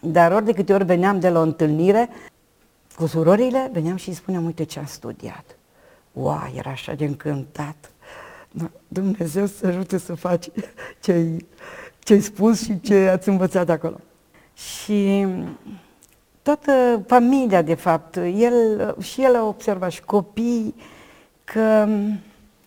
dar 0.00 0.32
ori 0.32 0.44
de 0.44 0.52
câte 0.52 0.72
ori 0.72 0.84
veneam 0.84 1.20
de 1.20 1.28
la 1.28 1.38
o 1.38 1.42
întâlnire 1.42 2.08
cu 2.96 3.06
surorile, 3.06 3.70
veneam 3.72 3.96
și 3.96 4.08
îi 4.08 4.14
spuneam, 4.14 4.44
uite 4.44 4.64
ce 4.64 4.78
am 4.78 4.86
studiat. 4.86 5.44
Wow, 6.12 6.52
era 6.54 6.70
așa 6.70 6.92
de 6.92 7.04
încântat. 7.04 7.90
Dumnezeu 8.88 9.46
să 9.46 9.66
ajute 9.66 9.98
să 9.98 10.14
faci 10.14 10.48
ce-ai, 11.00 11.46
ce-ai 11.98 12.20
spus 12.20 12.62
și 12.62 12.80
ce 12.80 12.94
ați 12.94 13.28
învățat 13.28 13.68
acolo. 13.68 14.00
Și 14.54 15.26
toată 16.46 17.02
familia, 17.06 17.62
de 17.62 17.74
fapt, 17.74 18.16
el, 18.16 18.54
și 19.00 19.22
el 19.22 19.36
a 19.36 19.46
observat 19.46 19.90
și 19.90 20.02
copii 20.02 20.74
că 21.44 21.88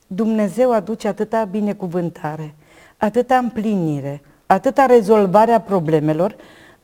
Dumnezeu 0.07 0.71
aduce 0.71 1.07
atâta 1.07 1.43
binecuvântare, 1.43 2.55
atâta 2.97 3.37
împlinire, 3.37 4.21
atâta 4.45 4.85
rezolvare 4.85 5.51
a 5.51 5.61
problemelor, 5.61 6.35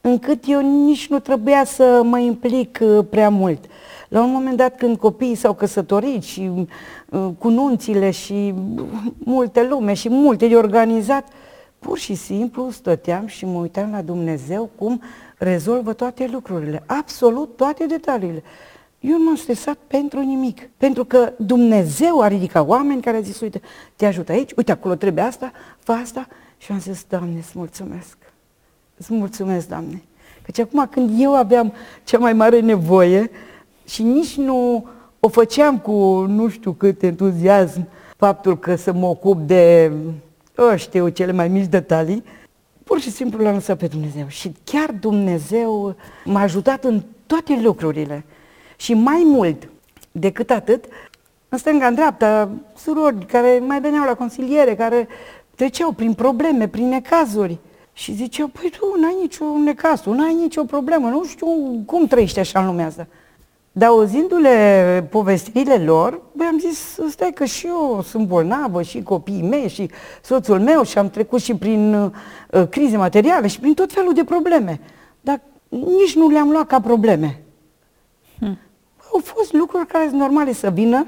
încât 0.02 0.44
eu 0.48 0.86
nici 0.86 1.08
nu 1.08 1.20
trebuia 1.20 1.64
să 1.64 2.02
mă 2.04 2.20
implic 2.20 2.80
uh, 2.82 3.06
prea 3.10 3.30
mult. 3.30 3.66
La 4.10 4.24
un 4.24 4.32
moment 4.32 4.58
dat 4.58 4.78
când 4.78 4.98
copiii 4.98 5.36
s-au 5.36 5.54
căsătorit 5.54 6.24
și 6.24 6.52
uh, 7.10 7.28
cu 7.38 7.50
nunțile 7.50 8.12
și 8.12 8.54
multe 9.18 9.68
lume 9.70 9.94
și 9.94 10.10
multe 10.10 10.48
de 10.48 10.56
organizat, 10.56 11.28
pur 11.80 11.98
și 11.98 12.16
simplu 12.16 12.70
stăteam 12.70 13.28
și 13.28 13.46
mă 13.46 13.60
uitam 13.60 13.92
la 13.92 14.02
Dumnezeu 14.02 14.70
cum 14.76 15.02
rezolvă 15.38 15.94
toate 15.94 16.28
lucrurile, 16.32 16.84
absolut 16.86 17.56
toate 17.56 17.86
detaliile. 17.86 18.44
Eu 19.00 19.18
nu 19.18 19.24
m-am 19.24 19.36
stresat 19.36 19.78
pentru 19.88 20.20
nimic, 20.20 20.70
pentru 20.78 21.06
că 21.06 21.34
Dumnezeu 21.38 22.22
a 22.22 22.28
ridicat 22.28 22.68
oameni 22.68 23.02
care 23.02 23.18
au 23.18 23.24
zis, 23.24 23.40
uite, 23.40 23.62
te 23.96 24.06
ajut 24.06 24.30
aici, 24.30 24.52
uite, 24.56 24.72
acolo 24.72 24.96
trebuie 24.96 25.24
asta, 25.24 25.52
fă 25.80 25.92
asta. 25.92 26.28
Și 26.58 26.72
am 26.72 26.80
zis, 26.80 27.06
Doamne, 27.10 27.38
îți 27.38 27.52
mulțumesc. 27.54 28.18
Îți 28.98 29.14
mulțumesc, 29.14 29.68
Doamne. 29.68 30.04
Căci 30.42 30.60
acum 30.60 30.88
când 30.92 31.22
eu 31.22 31.36
aveam 31.36 31.74
cea 32.04 32.18
mai 32.18 32.34
mare 32.34 32.60
nevoie 32.60 33.32
și 33.86 34.04
nici 34.04 34.36
nu 34.36 34.88
o 35.20 35.28
făceam 35.28 35.80
cu 35.80 36.26
nu 36.28 36.50
știu 36.50 36.72
cât 36.72 37.04
entuziasm 37.04 37.88
faptul 38.18 38.60
că 38.60 38.76
să 38.76 38.94
mă 38.94 39.06
ocup 39.06 39.40
de, 39.40 39.92
știu, 40.76 41.08
cele 41.10 41.32
mai 41.32 41.48
mici 41.48 41.66
detalii, 41.66 42.24
Pur 42.86 43.00
și 43.00 43.12
simplu 43.12 43.44
l-am 43.44 43.54
lăsat 43.54 43.78
pe 43.78 43.88
Dumnezeu. 43.88 44.26
Și 44.28 44.52
chiar 44.64 44.92
Dumnezeu 44.92 45.96
m-a 46.26 46.42
ajutat 46.42 46.84
în 46.84 47.02
toate 47.26 47.60
lucrurile. 47.62 48.26
Și 48.76 48.94
mai 48.94 49.22
mult 49.26 49.70
decât 50.12 50.50
atât, 50.50 50.86
în 51.50 51.58
stânga, 51.58 51.88
în 51.88 51.96
dreapta, 51.96 52.50
surori 52.76 53.26
care 53.26 53.62
mai 53.68 53.82
veneau 53.82 54.06
la 54.06 54.14
consiliere, 54.14 54.76
care 54.76 55.08
treceau 55.56 55.92
prin 55.92 56.14
probleme, 56.14 56.68
prin 56.68 56.88
necazuri. 56.88 57.58
Și 57.94 58.14
ziceau, 58.14 58.48
păi 58.48 58.72
tu 58.80 59.00
n-ai 59.00 59.16
nicio 59.22 59.46
necaz, 59.64 60.02
tu 60.02 60.14
n-ai 60.14 60.34
nicio 60.34 60.64
problemă, 60.64 61.10
nu 61.10 61.24
știu 61.24 61.48
cum 61.86 62.08
trăiești 62.08 62.40
așa 62.40 62.60
în 62.60 62.66
lumea 62.66 62.86
asta. 62.86 63.08
Dar 63.78 63.90
auzindu-le 63.90 65.08
povestirile 65.10 65.78
lor, 65.78 66.22
băi, 66.32 66.46
am 66.46 66.60
zis, 66.60 67.00
stai 67.10 67.32
că 67.34 67.46
și 67.46 67.68
eu 67.68 68.02
sunt 68.08 68.28
bolnavă, 68.28 68.82
și 68.82 69.04
copiii 69.04 69.42
mei, 69.42 69.68
și 69.68 69.90
soțul 70.22 70.60
meu, 70.60 70.84
și 70.84 70.98
am 70.98 71.10
trecut 71.10 71.42
și 71.42 71.56
prin 71.56 71.94
uh, 71.94 72.68
crize 72.70 72.98
materiale 72.98 73.48
și 73.48 73.60
prin 73.60 73.74
tot 73.74 73.94
felul 73.94 74.14
de 74.14 74.24
probleme. 74.24 74.80
Dar 75.22 75.42
nici 75.70 76.16
nu 76.16 76.30
le-am 76.30 76.52
luat 76.52 76.68
ca 76.68 76.80
probleme. 76.80 77.42
Hmm. 78.40 78.58
Au 79.14 79.22
fost 79.24 79.54
lucruri 79.54 79.88
care 79.88 80.08
sunt 80.08 80.20
normale 80.20 80.54
să 80.54 80.70
vină, 80.70 81.06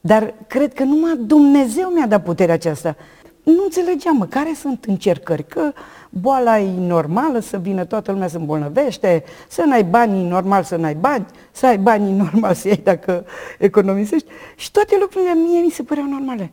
dar 0.00 0.34
cred 0.46 0.74
că 0.74 0.84
numai 0.84 1.16
Dumnezeu 1.18 1.88
mi-a 1.88 2.06
dat 2.06 2.22
puterea 2.22 2.54
aceasta. 2.54 2.96
Nu 3.42 3.62
înțelegeam, 3.62 4.16
mă, 4.16 4.26
care 4.26 4.52
sunt 4.54 4.84
încercări, 4.84 5.46
că 5.46 5.72
boala 6.10 6.58
e 6.58 6.78
normală, 6.78 7.38
să 7.38 7.58
vină 7.58 7.84
toată 7.84 8.12
lumea 8.12 8.28
să 8.28 8.36
îmbolnăvește, 8.36 9.24
să 9.48 9.62
n-ai 9.62 9.84
bani, 9.84 10.28
normal 10.28 10.62
să 10.62 10.76
n-ai 10.76 10.94
bani, 10.94 11.26
să 11.50 11.66
ai 11.66 11.78
bani, 11.78 12.12
normal 12.12 12.54
să 12.54 12.68
iei 12.68 12.80
dacă 12.84 13.24
economisești. 13.58 14.28
Și 14.56 14.70
toate 14.70 14.96
lucrurile 15.00 15.34
mie 15.34 15.60
mi 15.60 15.70
se 15.70 15.82
păreau 15.82 16.06
normale. 16.06 16.52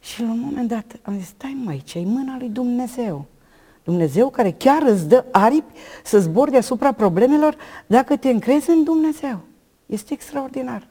Și 0.00 0.22
la 0.22 0.30
un 0.30 0.40
moment 0.44 0.68
dat 0.68 0.84
am 1.02 1.18
zis, 1.18 1.26
stai 1.26 1.56
mai, 1.64 1.82
ce 1.84 2.02
mâna 2.04 2.36
lui 2.38 2.48
Dumnezeu. 2.48 3.24
Dumnezeu 3.84 4.30
care 4.30 4.50
chiar 4.50 4.82
îți 4.82 5.08
dă 5.08 5.24
aripi 5.30 5.78
să 6.04 6.18
zbori 6.18 6.50
deasupra 6.50 6.92
problemelor 6.92 7.56
dacă 7.86 8.16
te 8.16 8.28
încrezi 8.28 8.70
în 8.70 8.84
Dumnezeu. 8.84 9.40
Este 9.86 10.12
extraordinar. 10.12 10.86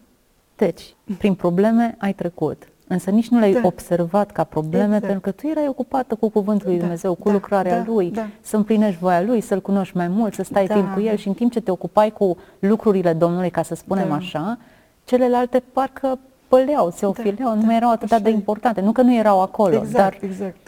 Deci, 0.56 0.96
prin 1.18 1.34
probleme 1.34 1.96
ai 1.98 2.14
trecut. 2.14 2.68
Însă 2.88 3.10
nici 3.10 3.28
nu 3.28 3.40
le-ai 3.40 3.54
da. 3.54 3.60
observat 3.64 4.32
ca 4.32 4.44
probleme, 4.44 4.86
exact. 4.86 5.04
pentru 5.04 5.20
că 5.20 5.32
tu 5.32 5.48
erai 5.48 5.68
ocupată 5.68 6.16
cu 6.16 6.30
cuvântul 6.30 6.68
lui 6.68 6.76
da. 6.76 6.82
Dumnezeu, 6.82 7.14
cu 7.14 7.28
da. 7.28 7.34
lucrarea 7.34 7.78
da. 7.78 7.92
lui, 7.92 8.12
da. 8.12 8.28
să 8.42 8.56
împlinești 8.56 9.00
voia 9.00 9.22
lui, 9.22 9.42
să-l 9.42 9.62
cunoști 9.62 9.98
mai 9.98 10.08
mult, 10.08 10.34
să 10.34 10.44
stai 10.44 10.66
da. 10.66 10.74
timp 10.74 10.94
cu 10.94 11.00
el 11.00 11.16
și 11.16 11.28
în 11.28 11.34
timp 11.34 11.52
ce 11.52 11.62
te 11.62 11.72
ocupai 11.72 12.12
cu 12.12 12.38
lucrurile 12.60 13.14
Domnului, 13.14 13.50
ca 13.50 13.62
să 13.62 13.76
spunem 13.76 14.08
da. 14.08 14.16
așa, 14.16 14.58
celelalte 15.04 15.64
parcă 15.74 16.20
păleau, 16.48 16.90
se 16.90 16.98
da, 17.02 17.08
ofileau, 17.08 17.50
da, 17.50 17.56
nu 17.56 17.66
mai 17.66 17.76
erau 17.76 17.92
atât 17.92 18.18
de 18.18 18.30
importante. 18.30 18.82
Nu 18.82 18.92
că 18.92 19.02
nu 19.02 19.16
erau 19.16 19.42
acolo, 19.42 19.76
exact, 19.76 19.94
dar 19.94 20.18
exact. 20.22 20.65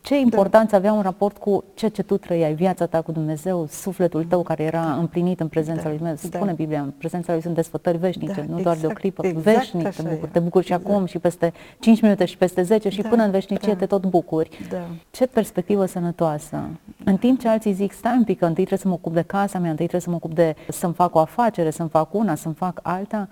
Ce 0.00 0.18
importanță 0.18 0.76
avea 0.76 0.92
un 0.92 1.02
raport 1.02 1.36
cu 1.38 1.64
ceea 1.74 1.90
ce 1.90 2.02
tu 2.02 2.16
trăiai, 2.16 2.54
viața 2.54 2.86
ta 2.86 3.00
cu 3.00 3.12
Dumnezeu, 3.12 3.66
sufletul 3.70 4.24
tău 4.24 4.42
care 4.42 4.62
era 4.62 4.92
împlinit 4.94 5.40
în 5.40 5.48
prezența 5.48 5.82
Da, 5.82 5.88
lui 5.88 5.96
Dumnezeu. 5.98 6.30
da. 6.30 6.36
Spune 6.36 6.52
Biblia, 6.52 6.80
în 6.80 6.90
prezența 6.98 7.32
lui 7.32 7.42
sunt 7.42 7.54
desfătări 7.54 7.96
veșnice, 7.98 8.32
Da, 8.46 8.54
nu 8.54 8.60
doar 8.60 8.62
de 8.76 8.86
o 8.86 8.90
exact, 8.90 8.98
clipă, 8.98 9.26
exact 9.26 9.44
veșnic 9.56 9.86
așa 9.86 10.02
te 10.02 10.08
e. 10.08 10.12
bucuri. 10.12 10.30
Te 10.30 10.38
bucuri 10.38 10.64
și 10.66 10.72
Exact. 10.72 10.90
acum 10.90 11.04
și 11.06 11.18
peste 11.18 11.52
5 11.78 12.00
minute 12.00 12.24
și 12.24 12.36
peste 12.36 12.62
10 12.62 12.88
și 12.88 13.02
Da, 13.02 13.08
până 13.08 13.22
în 13.22 13.30
veșnicie 13.30 13.72
da. 13.72 13.78
te 13.78 13.86
tot 13.86 14.06
bucuri. 14.06 14.66
Da. 14.70 14.86
Ce 15.10 15.26
perspectivă 15.26 15.84
sănătoasă! 15.86 16.68
În 17.04 17.16
timp 17.16 17.40
ce 17.40 17.48
alții 17.48 17.72
zic, 17.72 17.92
stai 17.92 18.16
un 18.16 18.24
pic, 18.24 18.38
că 18.38 18.44
întâi 18.44 18.64
trebuie 18.64 18.78
să 18.78 18.88
mă 18.88 18.94
ocup 18.94 19.12
de 19.12 19.22
casa 19.22 19.58
mea, 19.58 19.70
întâi 19.70 19.86
trebuie 19.86 20.00
să 20.00 20.10
mă 20.10 20.16
ocup 20.16 20.34
de 20.34 20.56
să-mi 20.68 20.94
fac 20.94 21.14
o 21.14 21.18
afacere, 21.18 21.70
să-mi 21.70 21.88
fac 21.88 22.14
una, 22.14 22.34
să-mi 22.34 22.54
fac 22.54 22.80
alta, 22.82 23.28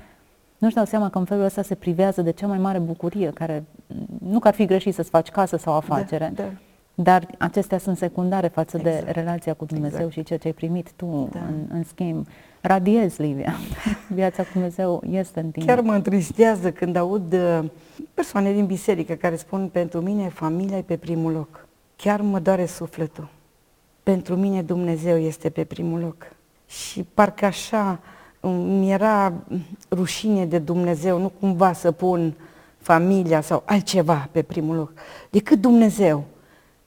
nu-și 0.59 0.75
dau 0.75 0.85
seama 0.85 1.09
că 1.11 1.19
în 1.19 1.25
felul 1.25 1.45
ăsta 1.45 1.63
se 1.63 1.75
privează 1.75 2.23
de 2.23 2.31
cea 2.33 2.47
mai 2.47 2.59
mare 2.59 2.79
bucurie, 2.79 3.31
care 3.35 3.65
nu 4.21 4.39
că 4.39 4.49
ar 4.49 4.55
fi 4.55 4.65
greșit 4.65 4.95
să-ți 4.95 5.11
faci 5.11 5.29
casă 5.29 5.57
sau 5.57 5.75
afacere, 5.75 6.33
Da, 6.35 6.43
da. 6.43 6.49
dar 6.95 7.27
acestea 7.39 7.79
sunt 7.79 7.97
secundare 7.97 8.49
față 8.49 8.79
de 8.79 8.91
Exact. 8.91 9.11
relația 9.17 9.55
cu 9.55 9.65
Dumnezeu 9.65 9.97
Exact. 9.99 10.13
și 10.13 10.23
ceea 10.23 10.39
ce 10.39 10.47
ai 10.47 10.53
primit 10.53 10.93
tu 10.97 11.29
Da. 11.33 11.39
în, 11.39 11.55
în 11.69 11.83
schimb. 11.85 12.27
Radiezi, 12.61 13.21
Livia. 13.21 13.55
Viața 14.15 14.43
cu 14.43 14.49
Dumnezeu 14.53 15.03
este 15.11 15.41
în 15.41 15.51
tine. 15.51 15.65
Chiar 15.65 15.81
mă 15.81 15.93
întristează 15.95 16.71
când 16.73 16.97
aud 16.97 17.33
uh, 17.33 17.65
persoane 18.15 18.53
din 18.53 18.67
biserică 18.67 19.15
care 19.15 19.37
spun 19.37 19.69
pentru 19.69 20.01
mine 20.01 20.29
familia 20.29 20.77
e 20.77 20.83
pe 20.83 20.97
primul 20.97 21.33
loc. 21.33 21.67
Chiar 21.97 22.21
mă 22.21 22.39
doare 22.39 22.67
sufletul. 22.67 23.29
Pentru 24.03 24.37
mine 24.37 24.63
Dumnezeu 24.63 25.17
este 25.17 25.51
pe 25.51 25.65
primul 25.65 26.01
loc. 26.01 26.17
Și 26.67 27.07
parcă 27.15 27.45
așa 27.45 27.99
mi 28.51 28.91
era 28.93 29.33
rușine 29.91 30.47
de 30.47 30.59
Dumnezeu, 30.59 31.19
nu 31.19 31.29
cumva 31.41 31.73
să 31.73 31.93
pun 31.93 32.35
familia 32.87 33.41
sau 33.41 33.63
altceva 33.65 34.29
pe 34.33 34.43
primul 34.43 34.77
loc, 34.77 34.93
decât 35.31 35.61
Dumnezeu. 35.61 36.25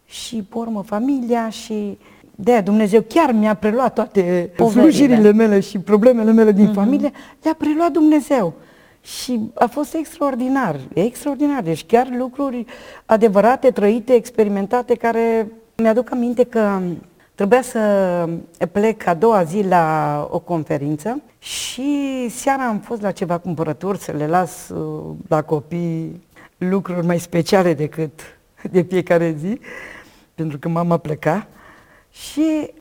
Și 0.06 0.36
pe 0.36 0.58
urmă 0.58 0.82
familia 0.82 1.50
și 1.50 1.98
de 2.36 2.52
aia 2.52 2.62
Dumnezeu 2.62 3.02
chiar 3.02 3.32
mi-a 3.32 3.54
preluat 3.54 3.94
toate 3.94 4.52
Poverile. 4.56 4.82
slujirile 4.82 5.32
mele 5.32 5.60
și 5.60 5.80
problemele 5.80 6.32
mele 6.32 6.52
din 6.52 6.74
familie, 6.74 7.12
le-a 7.42 7.56
preluat 7.58 7.92
Dumnezeu. 7.92 8.54
Și 9.02 9.40
a 9.54 9.66
fost 9.66 9.94
extraordinar, 9.94 10.80
extraordinar. 10.94 11.62
Deci 11.64 11.86
chiar 11.86 12.08
lucruri 12.18 12.66
adevărate, 13.06 13.72
trăite, 13.72 14.14
experimentate, 14.14 14.96
care 14.96 15.52
mi-aduc 15.76 16.12
aminte 16.12 16.44
că 16.44 16.80
trebuia 17.40 17.62
să 17.62 18.30
plec 18.72 19.08
a 19.08 19.14
doua 19.14 19.44
zi 19.44 19.62
la 19.62 20.28
o 20.32 20.40
conferință 20.40 21.22
și 21.38 22.28
seara 22.30 22.68
am 22.68 22.80
fost 22.80 23.02
la 23.02 23.12
ceva 23.12 23.38
cumpărături 23.38 24.00
să 24.00 24.12
le 24.12 24.28
las 24.28 24.70
uh, 24.70 25.16
la 25.28 25.42
copii 25.42 26.24
lucruri 26.58 27.06
mai 27.06 27.20
speciale 27.20 27.74
decât 27.74 28.20
de 28.72 28.82
fiecare 28.82 29.36
zi, 29.40 29.60
pentru 30.36 30.58
că 30.58 30.70
mama 30.70 30.98
pleca 30.98 31.48
și 32.12 32.72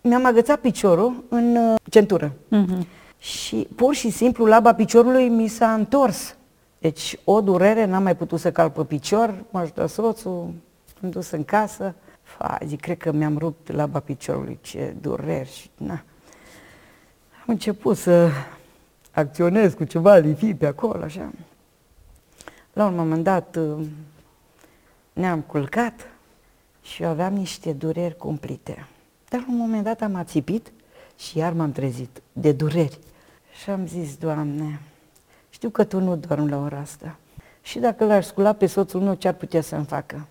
mi-am 0.00 0.26
agățat 0.26 0.58
piciorul 0.58 1.24
în 1.28 1.56
uh, 1.56 1.74
centură. 1.90 2.32
Mhm. 2.48 2.86
Și 3.18 3.68
pur 3.74 3.94
și 3.94 4.10
simplu 4.10 4.44
laba 4.44 4.74
piciorului 4.74 5.28
mi 5.28 5.48
s-a 5.48 5.72
întors. 5.72 6.36
Deci 6.78 7.18
o 7.24 7.40
durere, 7.40 7.84
n-am 7.84 8.02
mai 8.02 8.16
putut 8.16 8.40
să 8.40 8.52
calc 8.52 8.72
pe 8.72 8.82
picior, 8.82 9.34
m-a 9.50 9.60
ajutat 9.60 9.88
soțul, 9.88 10.52
am 11.02 11.10
dus 11.10 11.30
în 11.30 11.44
casă. 11.44 11.94
Fa, 12.38 12.58
zic, 12.64 12.80
cred 12.80 12.96
că 12.96 13.12
mi-am 13.12 13.38
rupt 13.38 13.72
laba 13.72 14.00
piciorului, 14.00 14.58
ce 14.62 14.94
dureri 15.00 15.50
și 15.50 15.70
na. 15.76 16.02
Am 17.40 17.46
început 17.46 17.96
să 17.96 18.30
acționez 19.10 19.74
cu 19.74 19.84
ceva 19.84 20.16
lifi 20.16 20.54
pe 20.54 20.66
acolo, 20.66 21.02
așa. 21.02 21.30
La 22.72 22.86
un 22.86 22.94
moment 22.94 23.24
dat 23.24 23.56
uh, 23.56 23.86
ne-am 25.12 25.40
culcat 25.40 26.08
și 26.82 27.02
eu 27.02 27.08
aveam 27.08 27.34
niște 27.34 27.72
dureri 27.72 28.16
cumplite. 28.16 28.86
Dar 29.28 29.40
la 29.40 29.46
un 29.48 29.56
moment 29.56 29.84
dat 29.84 30.00
am 30.00 30.14
ațipit 30.14 30.72
și 31.18 31.38
iar 31.38 31.52
m-am 31.52 31.72
trezit 31.72 32.22
de 32.32 32.52
dureri. 32.52 32.98
Și 33.62 33.70
am 33.70 33.86
zis, 33.86 34.16
Doamne, 34.16 34.80
știu 35.50 35.68
că 35.68 35.84
Tu 35.84 36.00
nu 36.00 36.16
dormi 36.16 36.50
la 36.50 36.60
ora 36.60 36.78
asta. 36.78 37.16
Și 37.62 37.78
dacă 37.78 38.04
l-aș 38.04 38.26
scula 38.26 38.52
pe 38.52 38.66
soțul 38.66 39.00
meu, 39.00 39.14
ce 39.14 39.28
ar 39.28 39.34
putea 39.34 39.60
să-mi 39.60 39.84
facă? 39.84 40.26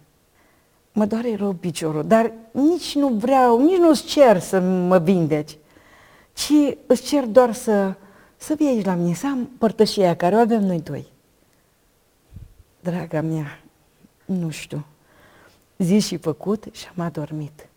Mă 0.96 1.06
doare 1.06 1.36
rău 1.36 1.54
piciorul, 1.54 2.08
dar 2.08 2.32
nici 2.52 2.96
nu 2.96 3.08
vreau, 3.08 3.62
nici 3.66 3.78
nu-ți 3.78 4.04
cer 4.04 4.40
să 4.40 4.60
mă 4.60 4.98
vindeci, 4.98 5.58
ci 6.34 6.52
îți 6.86 7.02
cer 7.02 7.26
doar 7.26 7.54
să, 7.54 7.94
să 8.38 8.54
vii 8.54 8.68
aici 8.68 8.86
la 8.86 8.94
mine, 8.94 9.14
să 9.14 9.28
am 9.28 9.50
părtășia 9.58 10.16
care 10.16 10.36
o 10.36 10.40
avem 10.40 10.64
noi 10.64 10.82
doi. 10.82 11.06
Draga 12.80 13.22
mea, 13.22 13.60
nu 14.26 14.50
știu, 14.50 14.86
zi 15.78 16.00
și 16.00 16.18
făcut 16.18 16.66
și 16.72 16.86
am 16.98 17.06
adormit. 17.06 17.68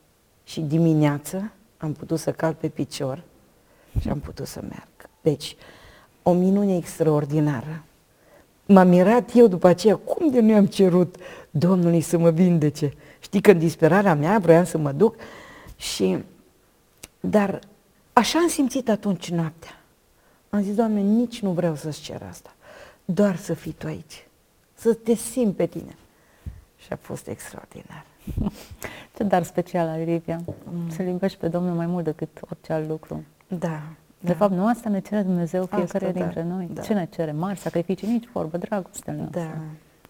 Și 0.44 0.60
dimineață 0.60 1.52
am 1.76 1.92
putut 1.92 2.18
să 2.18 2.32
calc 2.32 2.56
pe 2.56 2.68
picior 2.68 3.22
și 4.00 4.08
am 4.08 4.20
putut 4.20 4.46
să 4.46 4.60
merg. 4.62 5.10
Deci, 5.20 5.56
o 6.22 6.32
minune 6.32 6.76
extraordinară. 6.76 7.82
M-am 8.66 8.88
mirat 8.88 9.30
eu 9.34 9.46
după 9.46 9.66
aceea, 9.66 9.96
cum 9.96 10.30
de 10.30 10.40
nu 10.40 10.50
i-am 10.50 10.66
cerut 10.66 11.16
Domnului 11.50 12.00
să 12.00 12.18
mă 12.18 12.30
vindece? 12.30 12.92
Știi 13.20 13.40
că 13.40 13.50
în 13.50 13.58
disperarea 13.58 14.14
mea 14.14 14.38
vroiam 14.38 14.64
să 14.64 14.78
mă 14.78 14.92
duc 14.92 15.14
și... 15.76 16.18
Dar 17.20 17.58
așa 18.12 18.38
am 18.38 18.48
simțit 18.48 18.88
atunci 18.88 19.30
noaptea. 19.30 19.80
Am 20.50 20.62
zis, 20.62 20.74
Doamne, 20.74 21.00
nici 21.00 21.40
nu 21.40 21.50
vreau 21.50 21.74
să-ți 21.74 22.00
cer 22.00 22.22
asta, 22.28 22.54
doar 23.04 23.36
să 23.36 23.54
fii 23.54 23.72
Tu 23.72 23.86
aici, 23.86 24.26
să 24.74 24.94
te 24.94 25.14
simt 25.14 25.56
pe 25.56 25.66
Tine. 25.66 25.96
Și 26.76 26.92
a 26.92 26.96
fost 27.00 27.26
extraordinar. 27.26 28.04
Ce 29.16 29.22
dar 29.22 29.42
special 29.42 29.88
ai, 29.88 30.04
Livia. 30.04 30.40
Să-L 30.88 31.06
iubești 31.06 31.38
pe 31.38 31.48
Domnul 31.48 31.74
mai 31.74 31.86
mult 31.86 32.04
decât 32.04 32.28
orice 32.50 32.72
alt 32.72 32.88
lucru. 32.88 33.24
Da. 33.48 33.82
De 34.20 34.32
fapt, 34.32 34.52
nu 34.52 34.66
asta 34.66 34.88
ne 34.88 35.00
cere 35.00 35.22
Dumnezeu 35.22 35.64
fiecare 35.66 35.84
Asta, 35.84 35.98
da, 35.98 36.10
dintre 36.10 36.42
noi. 36.42 36.68
da. 36.72 36.82
Ce 36.82 36.94
ne 36.94 37.08
cere? 37.14 37.32
Mari 37.32 37.58
sacrificii, 37.58 38.08
nici 38.08 38.28
vorbă, 38.32 38.56
dragostea 38.56 39.12
noastră. 39.12 39.40
Da, 39.40 39.54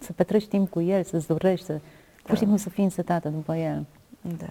Să 0.01 0.13
petreci 0.13 0.47
timp 0.47 0.71
cu 0.71 0.81
El, 0.81 1.05
să-ți 1.05 1.27
dorești, 1.27 1.65
să 1.67 1.81
pur 2.29 2.37
și 2.37 2.43
simplu 2.43 2.57
să 2.57 2.69
fii 2.69 2.85
însetată 2.85 3.29
după 3.29 3.57
El. 3.57 3.87
da, 4.21 4.47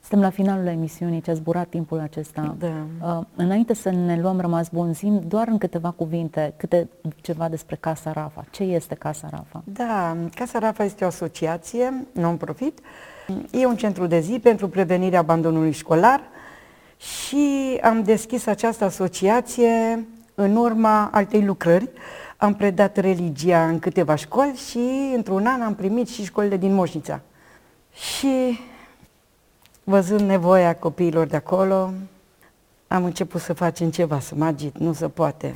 Suntem 0.00 0.20
la 0.20 0.30
finalul 0.30 0.66
emisiunii, 0.66 1.20
ce 1.20 1.30
a 1.30 1.34
zburat 1.34 1.68
timpul 1.68 1.98
acesta. 1.98 2.56
da. 2.58 2.86
Uh, 3.18 3.24
înainte 3.36 3.74
să 3.74 3.90
ne 3.90 4.20
luăm 4.20 4.40
rămas 4.40 4.68
bun, 4.68 4.94
zim 4.94 5.22
doar 5.28 5.48
în 5.48 5.58
câteva 5.58 5.90
cuvinte, 5.90 6.54
câte 6.56 6.88
ceva 7.20 7.48
despre 7.48 7.76
Casa 7.80 8.12
Rafa. 8.12 8.44
Ce 8.50 8.62
este 8.62 8.94
Casa 8.94 9.28
Rafa? 9.30 9.62
Da, 9.64 10.16
Casa 10.34 10.58
Rafa 10.58 10.84
este 10.84 11.04
o 11.04 11.06
asociație 11.06 12.06
non-profit. 12.12 12.78
E 13.50 13.66
un 13.66 13.76
centru 13.76 14.06
de 14.06 14.20
zi 14.20 14.38
pentru 14.38 14.68
prevenirea 14.68 15.18
abandonului 15.18 15.72
școlar 15.72 16.20
și 16.96 17.78
am 17.82 18.02
deschis 18.02 18.46
această 18.46 18.84
asociație 18.84 20.06
în 20.34 20.56
urma 20.56 21.10
altei 21.12 21.44
lucrări. 21.44 21.90
Am 22.42 22.54
predat 22.54 22.96
religia 22.96 23.68
în 23.68 23.78
câteva 23.78 24.14
școli 24.14 24.54
și 24.54 25.12
într-un 25.14 25.46
an 25.46 25.60
am 25.62 25.74
primit 25.74 26.08
și 26.08 26.24
școlile 26.24 26.56
din 26.56 26.74
Moșnița. 26.74 27.20
Și 27.92 28.58
văzând 29.84 30.20
nevoia 30.20 30.76
copiilor 30.76 31.26
de 31.26 31.36
acolo, 31.36 31.92
am 32.88 33.04
început 33.04 33.40
să 33.40 33.52
facem 33.52 33.90
ceva, 33.90 34.20
să 34.20 34.34
mă 34.34 34.44
agit, 34.44 34.78
nu 34.78 34.92
se 34.92 35.08
poate. 35.08 35.54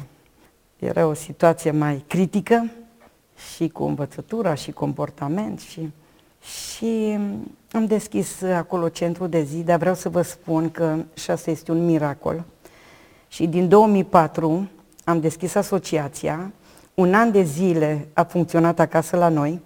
Era 0.78 1.06
o 1.06 1.14
situație 1.14 1.70
mai 1.70 2.04
critică 2.06 2.70
și 3.54 3.68
cu 3.68 3.84
învățătura 3.84 4.54
și 4.54 4.72
comportament 4.72 5.60
și, 5.60 5.92
și 6.40 7.18
am 7.72 7.86
deschis 7.86 8.42
acolo 8.42 8.88
centru 8.88 9.26
de 9.26 9.42
zi, 9.42 9.62
dar 9.62 9.78
vreau 9.78 9.94
să 9.94 10.08
vă 10.08 10.22
spun 10.22 10.70
că 10.70 10.96
și 11.14 11.30
asta 11.30 11.50
este 11.50 11.72
un 11.72 11.84
miracol. 11.84 12.44
Și 13.28 13.46
din 13.46 13.68
2004 13.68 14.68
am 15.04 15.20
deschis 15.20 15.54
asociația, 15.54 16.50
un 16.96 17.14
an 17.14 17.30
de 17.30 17.42
zile 17.42 18.08
a 18.12 18.22
funcționat 18.22 18.80
acasă 18.80 19.16
la 19.16 19.28
noi, 19.28 19.60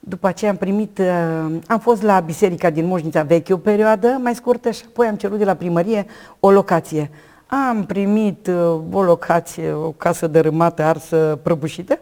după 0.00 0.26
aceea 0.26 0.50
am 0.50 0.56
primit, 0.56 0.98
uh, 0.98 1.56
am 1.66 1.78
fost 1.78 2.02
la 2.02 2.20
biserica 2.20 2.70
din 2.70 2.86
Moșnița 2.86 3.22
veche 3.22 3.52
o 3.52 3.56
perioadă 3.56 4.18
mai 4.22 4.34
scurtă 4.34 4.70
și 4.70 4.82
apoi 4.86 5.06
am 5.06 5.16
cerut 5.16 5.38
de 5.38 5.44
la 5.44 5.54
primărie 5.54 6.06
o 6.40 6.50
locație. 6.50 7.10
Am 7.46 7.84
primit 7.86 8.46
uh, 8.46 8.80
o 8.92 9.02
locație, 9.02 9.72
o 9.72 9.90
casă 9.90 10.26
dărâmată, 10.26 10.82
arsă, 10.82 11.38
prăbușită 11.42 11.98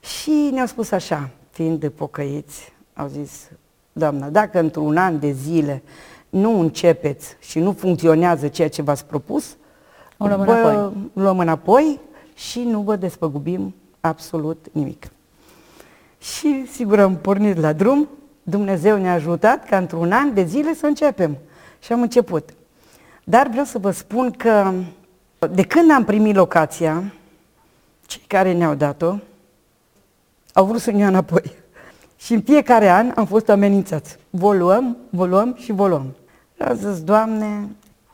și 0.00 0.50
ne-au 0.52 0.66
spus 0.66 0.90
așa, 0.90 1.30
fiind 1.50 1.80
de 1.80 1.90
pocăiți, 1.90 2.72
au 2.94 3.06
zis, 3.06 3.50
doamna, 3.92 4.28
dacă 4.28 4.58
într-un 4.58 4.96
an 4.96 5.18
de 5.18 5.30
zile 5.30 5.82
nu 6.28 6.60
începeți 6.60 7.36
și 7.40 7.58
nu 7.58 7.72
funcționează 7.72 8.48
ceea 8.48 8.68
ce 8.68 8.82
v-ați 8.82 9.04
propus, 9.06 9.56
O 10.16 10.26
luăm 10.26 10.44
vă 10.44 10.52
înapoi. 10.52 10.92
luăm 11.12 11.38
înapoi 11.38 12.00
și 12.34 12.60
nu 12.60 12.80
vă 12.80 12.96
despăgubim 12.96 13.74
absolut 14.00 14.66
nimic. 14.72 15.06
Și 16.18 16.66
sigur 16.72 16.98
am 16.98 17.16
pornit 17.16 17.56
la 17.56 17.72
drum, 17.72 18.08
Dumnezeu 18.42 18.96
ne-a 18.96 19.12
ajutat 19.12 19.68
ca 19.68 19.76
într-un 19.76 20.12
an 20.12 20.34
de 20.34 20.44
zile 20.44 20.74
să 20.74 20.86
începem. 20.86 21.36
Și 21.78 21.92
am 21.92 22.00
început. 22.00 22.48
Dar 23.24 23.48
vreau 23.48 23.64
să 23.64 23.78
vă 23.78 23.90
spun 23.90 24.30
că 24.30 24.72
de 25.50 25.62
când 25.62 25.90
am 25.90 26.04
primit 26.04 26.34
locația, 26.34 27.02
cei 28.06 28.22
care 28.26 28.52
ne-au 28.52 28.74
dat-o, 28.74 29.14
au 30.52 30.64
vrut 30.64 30.80
să 30.80 30.90
ne 30.90 30.98
ia 30.98 31.08
înapoi. 31.08 31.52
Și 32.16 32.34
în 32.34 32.40
fiecare 32.40 32.88
an 32.88 33.12
am 33.16 33.26
fost 33.26 33.48
amenințați. 33.48 34.16
Voluăm, 34.30 34.96
voluăm 35.10 35.56
și 35.58 35.72
voluăm. 35.72 36.14
Am 36.58 36.76
zis, 36.76 37.02
Doamne, 37.02 37.68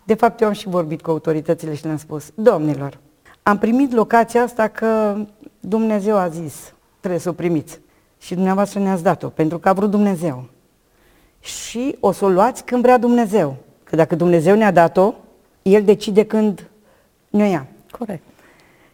de 0.04 0.14
fapt 0.14 0.40
eu 0.40 0.48
am 0.48 0.54
și 0.54 0.68
vorbit 0.68 1.02
cu 1.02 1.10
autoritățile 1.10 1.74
și 1.74 1.84
le-am 1.84 1.96
spus, 1.96 2.30
domnilor, 2.34 2.98
am 3.42 3.58
primit 3.58 3.92
locația 3.92 4.42
asta 4.42 4.68
că 4.68 5.16
Dumnezeu 5.68 6.16
a 6.16 6.28
zis, 6.28 6.72
trebuie 6.98 7.20
să 7.20 7.28
o 7.28 7.32
primiți. 7.32 7.80
Și 8.18 8.34
dumneavoastră 8.34 8.80
ne-ați 8.80 9.02
dat-o, 9.02 9.28
pentru 9.28 9.58
că 9.58 9.68
a 9.68 9.72
vrut 9.72 9.90
Dumnezeu. 9.90 10.44
Și 11.40 11.96
o 12.00 12.12
să 12.12 12.24
o 12.24 12.28
luați 12.28 12.64
când 12.64 12.82
vrea 12.82 12.98
Dumnezeu. 12.98 13.56
Că 13.84 13.96
dacă 13.96 14.16
Dumnezeu 14.16 14.56
ne-a 14.56 14.70
dat-o, 14.70 15.14
El 15.62 15.84
decide 15.84 16.24
când 16.24 16.68
ne 17.30 17.48
ia. 17.48 17.66
Corect. 17.90 18.22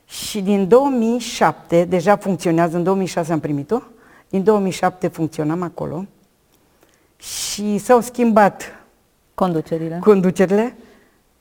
Și 0.07 0.41
din 0.41 0.69
2007, 0.69 1.85
deja 1.85 2.17
funcționează, 2.17 2.77
în 2.77 2.83
2006 2.83 3.33
am 3.33 3.41
primit-o, 3.41 3.81
din 4.29 4.45
2007 4.45 5.09
funcționam 5.09 5.63
acolo 5.63 6.07
și 7.17 7.79
s-au 7.79 8.01
schimbat 8.01 8.63
Conducerile. 9.35 9.99
conducerile, 10.03 10.77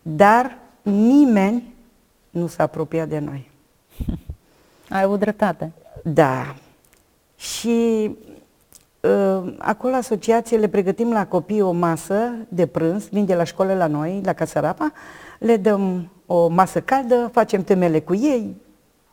dar 0.01 0.57
nimeni 0.81 1.73
nu 2.29 2.47
s-a 2.47 2.63
apropiat 2.63 3.07
de 3.07 3.19
noi. 3.19 3.49
Ai 4.91 5.01
avut 5.01 5.19
dreptate. 5.19 5.71
Da. 6.03 6.55
Și 7.35 8.09
uh, 8.99 9.53
acolo 9.57 9.95
asociație 9.95 10.57
le 10.57 10.67
pregătim 10.67 11.11
la 11.11 11.27
copii 11.27 11.61
o 11.61 11.71
masă 11.71 12.31
de 12.47 12.67
prânz, 12.67 13.07
vin 13.07 13.25
de 13.25 13.35
la 13.35 13.43
școală 13.43 13.73
la 13.73 13.87
noi, 13.87 14.21
la 14.23 14.33
Casarapa, 14.33 14.91
le 15.39 15.57
dăm 15.57 16.09
o 16.25 16.47
masă 16.47 16.81
caldă, 16.81 17.29
facem 17.33 17.63
temele 17.63 17.99
cu 17.99 18.15
ei, 18.15 18.55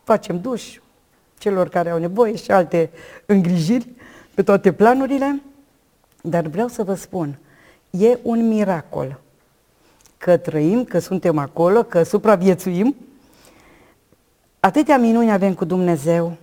facem 0.05 0.41
duș 0.41 0.79
celor 1.39 1.69
care 1.69 1.91
au 1.91 1.99
nevoie 1.99 2.37
și 2.37 2.51
alte 2.51 2.91
îngrijiri 3.27 3.89
pe 4.35 4.43
toate 4.43 4.73
planurile. 4.73 5.43
Dar 6.23 6.47
vreau 6.47 6.69
să 6.69 6.83
vă 6.83 6.95
spun, 6.95 7.39
e 7.91 8.19
un 8.23 8.49
miracol 8.49 9.21
că 10.17 10.37
trăim, 10.37 10.85
că 10.85 10.99
suntem 10.99 11.39
acolo, 11.39 11.83
că 11.83 12.03
supraviețuim. 12.03 12.97
Atâtea 14.61 14.99
minuni 14.99 15.33
avem 15.33 15.55
cu 15.55 15.65
Dumnezeu. 15.65 16.37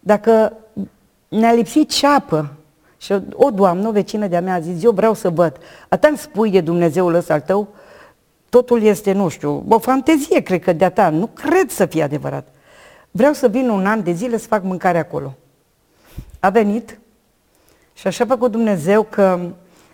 Dacă 0.00 0.52
ne-a 1.28 1.52
lipsit 1.52 1.90
ceapă 1.90 2.52
și 2.96 3.14
o 3.32 3.50
doamnă, 3.50 3.88
o 3.88 3.92
vecină 3.92 4.26
de-a 4.26 4.40
mea 4.40 4.54
a 4.54 4.60
zis, 4.60 4.82
eu 4.82 4.90
vreau 4.90 5.14
să 5.14 5.30
văd, 5.30 5.56
atât 5.88 6.08
îmi 6.08 6.18
spui 6.18 6.50
de 6.50 6.60
Dumnezeul 6.60 7.14
ăsta 7.14 7.32
al 7.32 7.40
tău, 7.40 7.68
totul 8.48 8.82
este, 8.82 9.12
nu 9.12 9.28
știu, 9.28 9.64
o 9.68 9.78
fantezie, 9.78 10.40
cred 10.40 10.62
că 10.62 10.72
de-a 10.72 10.90
ta, 10.90 11.08
nu 11.08 11.26
cred 11.26 11.70
să 11.70 11.86
fie 11.86 12.02
adevărat. 12.02 12.48
Vreau 13.10 13.32
să 13.32 13.48
vin 13.48 13.68
un 13.68 13.86
an 13.86 14.02
de 14.02 14.12
zile 14.12 14.36
să 14.36 14.46
fac 14.46 14.62
mâncare 14.62 14.98
acolo. 14.98 15.34
A 16.40 16.50
venit 16.50 16.98
și 17.94 18.06
așa 18.06 18.24
a 18.24 18.26
făcut 18.26 18.50
Dumnezeu 18.50 19.02
că 19.02 19.40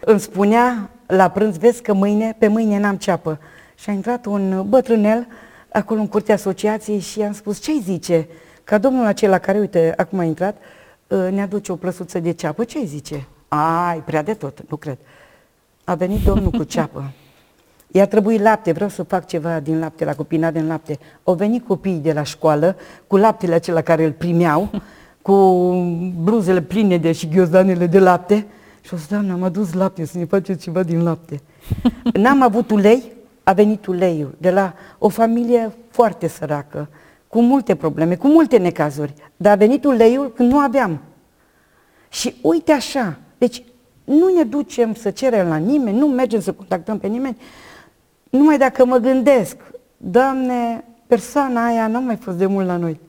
îmi 0.01 0.21
spunea 0.21 0.91
la 1.07 1.29
prânz, 1.29 1.57
vezi 1.57 1.83
că 1.83 1.93
mâine, 1.93 2.37
pe 2.39 2.47
mâine 2.47 2.79
n-am 2.79 2.97
ceapă. 2.97 3.39
Și 3.75 3.91
a 3.91 3.93
intrat 3.93 4.27
un 4.27 4.69
bătrânel 4.69 5.27
acolo 5.77 6.01
în 6.01 6.09
curtea 6.09 6.35
asociației 6.35 6.99
și 6.99 7.19
i-am 7.19 7.33
spus, 7.33 7.61
ce 7.61 7.73
zice? 7.83 8.29
Ca 8.65 8.79
domnul 8.79 9.05
acela 9.05 9.39
care, 9.39 9.59
uite, 9.59 9.95
acum 9.97 10.19
a 10.19 10.25
intrat, 10.25 10.57
ă, 11.11 11.31
ne 11.31 11.43
aduce 11.43 11.73
o 11.73 11.77
plăsuță 11.77 12.19
de 12.19 12.33
ceapă, 12.33 12.65
ce 12.65 12.85
zice? 12.85 13.27
Ai, 13.49 13.99
prea 13.99 14.23
de 14.23 14.35
tot, 14.35 14.59
nu 14.69 14.77
cred. 14.77 14.99
A 15.85 15.95
venit 15.95 16.25
domnul 16.25 16.51
cu 16.51 16.63
ceapă. 16.63 17.13
I-a 17.87 18.07
trebuit 18.07 18.41
lapte, 18.41 18.73
vreau 18.73 18.89
să 18.89 19.03
fac 19.03 19.27
ceva 19.27 19.61
din 19.61 19.79
lapte, 19.79 20.05
la 20.05 20.15
copii 20.15 20.39
din 20.53 20.67
lapte. 20.67 20.99
Au 21.25 21.35
venit 21.35 21.67
copiii 21.67 21.99
de 21.99 22.13
la 22.13 22.23
școală 22.23 22.77
cu 23.07 23.17
laptele 23.17 23.55
acela 23.55 23.81
care 23.81 24.05
îl 24.05 24.13
primeau, 24.13 24.71
cu 25.23 25.33
bluzele 26.23 26.63
pline 26.63 26.99
de 26.99 27.13
și 27.13 27.29
ghiozdanele 27.29 27.87
de 27.87 27.99
lapte. 27.99 28.47
Și 28.81 28.95
o 28.95 28.97
să, 28.97 29.07
doamne, 29.11 29.33
am 29.33 29.43
adus 29.43 29.73
lapte, 29.73 30.05
să 30.05 30.19
ne 30.19 30.25
faceți 30.25 30.63
ceva 30.63 30.83
din 30.83 31.03
lapte. 31.03 31.41
N-am 32.13 32.43
avut 32.43 32.71
ulei, 32.71 33.16
a 33.49 33.53
venit 33.53 33.87
uleiul 33.87 34.35
de 34.39 34.51
la 34.51 34.75
o 34.99 35.09
familie 35.09 35.73
foarte 35.91 36.27
săracă, 36.27 36.89
cu 37.29 37.41
multe 37.41 37.75
probleme, 37.75 38.17
cu 38.17 38.29
multe 38.29 38.57
necazuri. 38.57 39.15
Dar 39.37 39.53
a 39.53 39.57
venit 39.57 39.85
uleiul 39.85 40.33
când 40.33 40.53
nu 40.53 40.59
aveam. 40.59 40.99
Și 42.09 42.35
uite 42.43 42.73
așa, 42.73 43.19
deci 43.39 43.63
nu 44.05 44.35
ne 44.37 44.43
ducem 44.43 44.95
să 44.95 45.11
cerem 45.11 45.49
la 45.49 45.57
nimeni, 45.57 45.99
nu 45.99 46.07
mergem 46.07 46.41
să 46.41 46.53
contactăm 46.53 46.99
pe 46.99 47.07
nimeni, 47.07 47.37
numai 48.31 48.59
dacă 48.59 48.85
mă 48.85 48.97
gândesc, 48.97 49.57
Doamne, 49.97 50.85
persoana 51.07 51.67
aia 51.67 51.87
nu 51.87 51.97
a 51.97 52.01
mai 52.01 52.17
fost 52.17 52.37
de 52.37 52.47
mult 52.47 52.67
la 52.67 52.77
noi. 52.77 53.01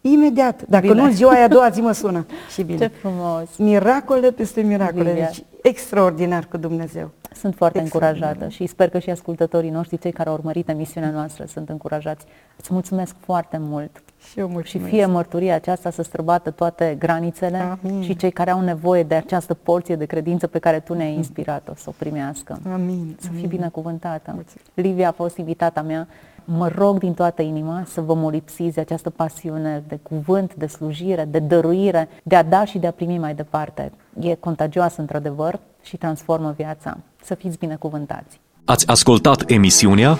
Imediat, 0.00 0.62
dacă 0.68 0.86
bine. 0.86 1.00
nu 1.00 1.04
în 1.04 1.12
ziua 1.12 1.30
aia 1.32 1.44
a 1.44 1.48
doua 1.48 1.68
zi 1.68 1.80
mă 1.80 1.92
sună. 1.92 2.26
Și 2.52 2.62
bine. 2.62 2.78
Ce 2.78 2.86
frumos! 2.86 3.56
Miracole 3.56 4.30
peste 4.30 4.60
miracole, 4.60 5.12
Bine. 5.12 5.30
deci 5.32 5.44
extraordinar 5.62 6.46
cu 6.46 6.56
Dumnezeu. 6.56 7.10
Sunt 7.34 7.54
foarte 7.54 7.78
Extraordinar. 7.80 8.14
încurajată 8.28 8.52
și 8.52 8.66
sper 8.66 8.88
că 8.88 8.98
și 8.98 9.10
ascultătorii 9.10 9.70
noștri, 9.70 9.98
cei 9.98 10.12
care 10.12 10.28
au 10.28 10.34
urmărit 10.34 10.68
emisiunea 10.68 11.10
noastră, 11.10 11.44
sunt 11.44 11.68
încurajați. 11.68 12.24
Îți 12.56 12.72
mulțumesc 12.72 13.14
foarte 13.20 13.56
mult 13.60 14.02
Și 14.18 14.38
eu 14.38 14.46
și 14.46 14.52
mulțumesc. 14.52 14.90
fie 14.90 15.06
mărturia 15.06 15.54
aceasta 15.54 15.90
să 15.90 16.02
străbată 16.02 16.50
toate 16.50 16.96
granițele 16.98 17.58
Amin. 17.82 18.02
și 18.02 18.16
cei 18.16 18.30
care 18.30 18.50
au 18.50 18.60
nevoie 18.60 19.02
de 19.02 19.14
această 19.14 19.54
porție 19.54 19.96
de 19.96 20.04
credință 20.04 20.46
pe 20.46 20.58
care 20.58 20.80
tu 20.80 20.94
ne-ai 20.94 21.14
inspirat-o 21.14 21.72
să 21.76 21.84
o 21.88 21.92
primească. 21.98 22.58
Amin. 22.72 23.16
Să 23.20 23.28
fii 23.28 23.36
amin. 23.36 23.48
binecuvântată. 23.48 24.30
Mulțumesc. 24.34 24.70
Livia 24.74 25.08
a 25.08 25.12
fost 25.12 25.36
invitata 25.36 25.82
mea. 25.82 26.08
Mă 26.44 26.68
rog 26.68 26.98
din 26.98 27.14
toată 27.14 27.42
inima 27.42 27.82
să 27.86 28.00
vă 28.00 28.14
molipsiți 28.14 28.74
de 28.74 28.80
această 28.80 29.10
pasiune 29.10 29.82
de 29.88 29.98
cuvânt, 30.02 30.54
de 30.54 30.66
slujire, 30.66 31.24
de 31.24 31.38
dăruire, 31.38 32.08
de 32.22 32.36
a 32.36 32.42
da 32.42 32.64
și 32.64 32.78
de 32.78 32.86
a 32.86 32.90
primi 32.90 33.18
mai 33.18 33.34
departe. 33.34 33.92
E 34.20 34.34
contagioasă 34.34 35.00
într-adevăr 35.00 35.60
și 35.82 35.96
transformă 35.96 36.52
viața. 36.56 36.98
Să 37.24 37.34
fiți 37.34 37.58
binecuvântați! 37.58 38.40
Ați 38.64 38.88
ascultat 38.88 39.50
emisiunea 39.50 40.18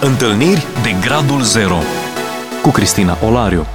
Întâlniri 0.00 0.66
de 0.82 1.06
Gradul 1.06 1.42
Zero 1.42 1.78
cu 2.62 2.70
Cristina 2.70 3.16
Olariu. 3.24 3.66